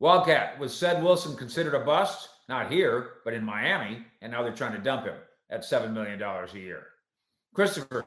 Wildcat 0.00 0.58
was 0.58 0.74
said 0.74 1.02
Wilson 1.02 1.36
considered 1.36 1.74
a 1.74 1.80
bust, 1.80 2.28
not 2.48 2.70
here, 2.70 3.14
but 3.24 3.34
in 3.34 3.42
Miami, 3.42 4.04
and 4.20 4.30
now 4.30 4.42
they're 4.42 4.52
trying 4.52 4.72
to 4.72 4.78
dump 4.78 5.04
him 5.04 5.16
at 5.50 5.62
$7 5.62 5.92
million 5.92 6.22
a 6.22 6.46
year. 6.54 6.86
Christopher, 7.52 8.06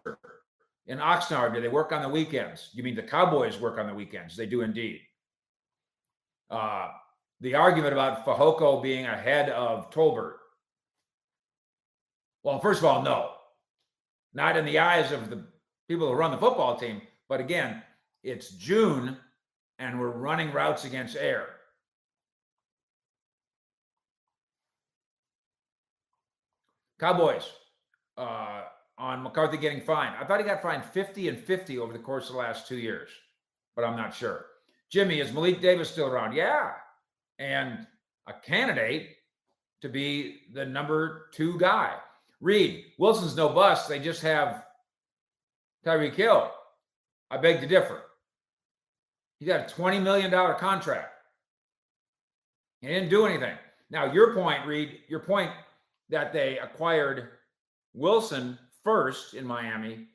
in 0.88 1.00
Oxnard, 1.00 1.54
do 1.54 1.62
they 1.62 1.68
work 1.68 1.92
on 1.92 2.02
the 2.02 2.08
weekends? 2.08 2.70
You 2.74 2.84
mean 2.84 2.96
the 2.96 3.04
Cowboys 3.04 3.60
work 3.60 3.78
on 3.78 3.88
the 3.88 3.94
weekends? 3.94 4.38
They 4.38 4.46
do 4.46 4.62
indeed. 4.62 5.02
Uh, 6.50 6.90
the 7.42 7.56
argument 7.56 7.94
about 7.94 8.26
Fehoko 8.26 8.82
being 8.82 9.06
ahead 9.06 9.50
of 9.50 9.92
Tolbert. 9.92 10.36
Well, 12.44 12.60
first 12.60 12.80
of 12.80 12.86
all, 12.86 13.02
no. 13.02 13.32
Not 14.34 14.58
in 14.58 14.66
the 14.66 14.80
eyes 14.80 15.12
of 15.12 15.30
the 15.30 15.44
people 15.88 16.08
who 16.08 16.14
run 16.14 16.32
the 16.32 16.38
football 16.38 16.78
team. 16.78 17.02
But 17.28 17.40
again, 17.40 17.82
it's 18.24 18.52
June 18.52 19.18
and 19.80 20.00
we're 20.00 20.12
running 20.12 20.52
routes 20.52 20.86
against 20.86 21.16
air. 21.16 21.48
Cowboys 27.00 27.50
uh, 28.16 28.62
on 28.98 29.24
McCarthy 29.24 29.58
getting 29.58 29.82
fined. 29.82 30.16
I 30.20 30.24
thought 30.24 30.40
he 30.40 30.46
got 30.46 30.62
fined 30.62 30.86
50 30.86 31.30
and 31.30 31.38
50 31.38 31.80
over 31.80 31.92
the 31.92 32.00
course 32.00 32.28
of 32.28 32.34
the 32.34 32.40
last 32.40 32.68
two 32.68 32.78
years, 32.78 33.10
but 33.76 33.84
I'm 33.84 33.98
not 33.98 34.14
sure. 34.14 34.46
Jimmy, 34.92 35.20
is 35.20 35.34
Malik 35.34 35.62
Davis 35.62 35.90
still 35.90 36.08
around? 36.08 36.36
Yeah. 36.36 36.74
And 37.40 37.88
a 38.28 38.34
candidate 38.34 39.10
to 39.82 39.90
be 39.90 40.42
the 40.54 40.66
number 40.66 41.30
two 41.34 41.58
guy. 41.58 41.96
Reed, 42.42 42.86
Wilson's 42.98 43.36
no 43.36 43.50
bust. 43.50 43.88
They 43.88 44.00
just 44.00 44.22
have 44.24 44.66
Tyreek 45.86 46.16
Hill. 46.16 46.52
I 47.30 47.38
beg 47.38 47.62
to 47.62 47.68
differ. 47.68 48.02
He 49.40 49.46
got 49.46 49.72
a 49.72 49.74
$20 49.74 50.02
million 50.02 50.32
contract. 50.58 51.14
He 52.82 52.88
didn't 52.88 53.10
do 53.10 53.26
anything. 53.26 53.56
Now, 53.90 54.12
your 54.12 54.34
point, 54.34 54.66
Reed, 54.66 55.00
your 55.08 55.20
point 55.20 55.52
that 56.10 56.34
they 56.34 56.58
acquired 56.60 57.30
Wilson 57.94 58.58
first 58.84 59.34
in 59.34 59.46
Miami, 59.46 60.08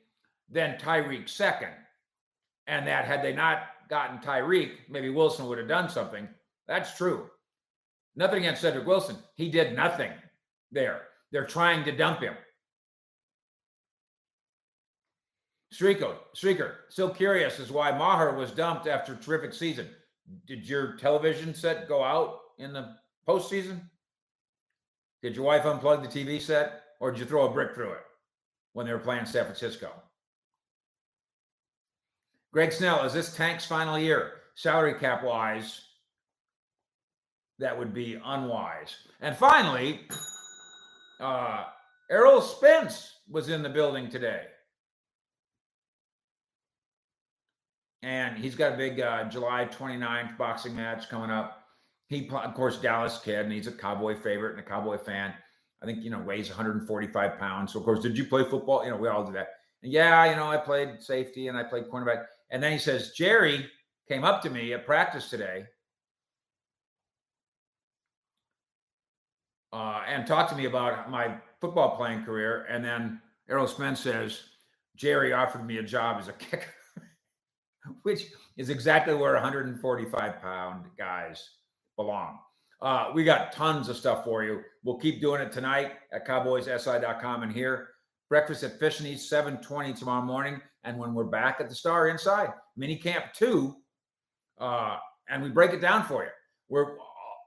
then 0.49 0.77
Tyreek 0.77 1.29
second. 1.29 1.71
And 2.67 2.85
that 2.87 3.05
had 3.05 3.23
they 3.23 3.33
not 3.33 3.63
gotten 3.89 4.19
Tyreek, 4.19 4.71
maybe 4.89 5.09
Wilson 5.09 5.47
would 5.47 5.57
have 5.57 5.67
done 5.67 5.89
something. 5.89 6.27
That's 6.67 6.95
true. 6.97 7.29
Nothing 8.15 8.39
against 8.39 8.61
Cedric 8.61 8.85
Wilson. 8.85 9.17
He 9.35 9.49
did 9.49 9.75
nothing 9.75 10.11
there. 10.71 11.06
They're 11.31 11.45
trying 11.45 11.83
to 11.85 11.91
dump 11.91 12.21
him. 12.21 12.33
Streaker, 15.73 16.15
Streaker, 16.35 16.73
still 16.89 17.09
curious 17.09 17.59
as 17.59 17.71
why 17.71 17.91
Maher 17.91 18.33
was 18.35 18.51
dumped 18.51 18.87
after 18.87 19.15
terrific 19.15 19.53
season. 19.53 19.87
Did 20.47 20.67
your 20.67 20.95
television 20.97 21.53
set 21.53 21.87
go 21.87 22.03
out 22.03 22.39
in 22.57 22.73
the 22.73 22.95
postseason? 23.27 23.81
Did 25.21 25.35
your 25.35 25.45
wife 25.45 25.63
unplug 25.63 26.01
the 26.01 26.25
TV 26.25 26.41
set 26.41 26.81
or 26.99 27.11
did 27.11 27.19
you 27.19 27.25
throw 27.25 27.47
a 27.47 27.53
brick 27.53 27.75
through 27.75 27.91
it 27.91 28.03
when 28.73 28.85
they 28.85 28.93
were 28.93 28.99
playing 28.99 29.25
San 29.25 29.43
Francisco? 29.43 29.91
Greg 32.53 32.71
Snell, 32.71 33.03
is 33.03 33.13
this 33.13 33.35
Tank's 33.35 33.65
final 33.65 33.99
year? 33.99 34.33
Salary 34.55 34.95
cap 34.95 35.23
wise, 35.23 35.81
that 37.59 37.77
would 37.77 37.93
be 37.93 38.19
unwise. 38.23 38.95
And 39.21 39.35
finally, 39.35 40.07
uh, 41.19 41.65
Errol 42.09 42.41
Spence 42.41 43.19
was 43.29 43.49
in 43.49 43.61
the 43.61 43.69
building 43.69 44.09
today. 44.09 44.43
And 48.03 48.37
he's 48.37 48.55
got 48.55 48.73
a 48.73 48.77
big 48.77 49.01
uh, 49.01 49.25
July 49.25 49.65
29th 49.65 50.37
boxing 50.37 50.75
match 50.75 51.09
coming 51.09 51.29
up. 51.29 51.63
He, 52.07 52.29
of 52.29 52.53
course, 52.53 52.79
Dallas 52.79 53.19
kid, 53.23 53.39
and 53.39 53.51
he's 53.51 53.67
a 53.67 53.71
Cowboy 53.71 54.15
favorite 54.15 54.51
and 54.51 54.59
a 54.59 54.63
Cowboy 54.63 54.97
fan. 54.97 55.33
I 55.81 55.85
think, 55.85 56.03
you 56.03 56.09
know, 56.09 56.19
weighs 56.19 56.47
145 56.47 57.37
pounds. 57.37 57.73
So, 57.73 57.79
of 57.79 57.85
course, 57.85 58.01
did 58.01 58.17
you 58.17 58.25
play 58.25 58.43
football? 58.43 58.83
You 58.83 58.91
know, 58.91 58.97
we 58.97 59.09
all 59.09 59.25
do 59.25 59.33
that. 59.33 59.49
And 59.83 59.91
yeah, 59.91 60.29
you 60.29 60.35
know, 60.35 60.47
I 60.47 60.57
played 60.57 61.01
safety 61.01 61.49
and 61.49 61.57
I 61.57 61.63
played 61.63 61.85
cornerback. 61.85 62.25
And 62.49 62.63
then 62.63 62.71
he 62.71 62.77
says, 62.77 63.11
Jerry 63.11 63.67
came 64.07 64.23
up 64.23 64.41
to 64.43 64.49
me 64.49 64.73
at 64.73 64.85
practice 64.85 65.29
today 65.29 65.65
uh, 69.73 70.01
and 70.07 70.25
talked 70.25 70.49
to 70.51 70.55
me 70.55 70.65
about 70.65 71.09
my 71.09 71.35
football 71.59 71.95
playing 71.95 72.23
career. 72.23 72.65
And 72.69 72.83
then 72.83 73.21
Errol 73.49 73.67
Spence 73.67 73.99
says, 73.99 74.41
Jerry 74.95 75.33
offered 75.33 75.65
me 75.65 75.77
a 75.77 75.83
job 75.83 76.19
as 76.19 76.27
a 76.27 76.33
kicker, 76.33 76.73
which 78.03 78.25
is 78.57 78.69
exactly 78.69 79.13
where 79.13 79.33
145 79.33 80.41
pound 80.41 80.85
guys 80.97 81.49
belong. 81.95 82.39
Uh, 82.81 83.11
we 83.13 83.23
got 83.23 83.51
tons 83.51 83.89
of 83.89 83.97
stuff 83.97 84.23
for 84.23 84.43
you. 84.43 84.61
We'll 84.83 84.99
keep 84.99 85.19
doing 85.19 85.41
it 85.41 85.51
tonight 85.51 85.93
at 86.11 86.27
cowboyssi.com 86.27 87.43
and 87.43 87.51
here. 87.51 87.89
Breakfast 88.29 88.63
at 88.63 88.79
Fish 88.79 88.99
and 88.99 89.07
Eats, 89.07 89.29
720 89.29 89.93
tomorrow 89.93 90.23
morning. 90.23 90.61
And 90.83 90.97
when 90.97 91.13
we're 91.13 91.23
back 91.23 91.59
at 91.59 91.69
the 91.69 91.75
Star 91.75 92.07
Inside, 92.07 92.49
mini 92.75 92.95
camp 92.95 93.25
two, 93.33 93.75
uh, 94.59 94.97
and 95.29 95.41
we 95.41 95.49
break 95.49 95.73
it 95.73 95.81
down 95.81 96.03
for 96.03 96.23
you. 96.23 96.29
We're 96.69 96.97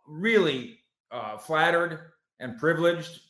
really 0.08 0.79
uh, 1.10 1.38
flattered 1.38 2.12
and 2.38 2.58
privileged 2.58 3.20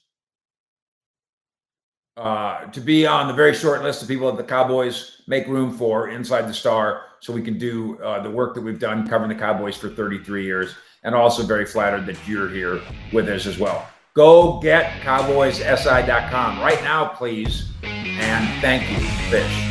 uh, 2.16 2.66
to 2.66 2.80
be 2.80 3.06
on 3.06 3.26
the 3.26 3.32
very 3.32 3.54
short 3.54 3.82
list 3.82 4.02
of 4.02 4.08
people 4.08 4.30
that 4.30 4.36
the 4.36 4.48
Cowboys 4.48 5.22
make 5.26 5.46
room 5.46 5.76
for 5.76 6.08
inside 6.08 6.42
the 6.42 6.54
Star 6.54 7.02
so 7.20 7.32
we 7.32 7.42
can 7.42 7.58
do 7.58 7.98
uh, 8.00 8.22
the 8.22 8.30
work 8.30 8.54
that 8.54 8.60
we've 8.60 8.78
done 8.78 9.08
covering 9.08 9.30
the 9.30 9.34
Cowboys 9.34 9.76
for 9.76 9.88
33 9.88 10.44
years. 10.44 10.74
And 11.02 11.14
also 11.14 11.44
very 11.44 11.64
flattered 11.64 12.04
that 12.06 12.28
you're 12.28 12.50
here 12.50 12.82
with 13.10 13.26
us 13.28 13.46
as 13.46 13.58
well. 13.58 13.88
Go 14.12 14.60
get 14.60 15.00
cowboyssi.com 15.00 16.60
right 16.60 16.82
now, 16.82 17.06
please. 17.08 17.70
And 17.82 18.60
thank 18.60 18.90
you, 18.90 19.06
Fish. 19.30 19.69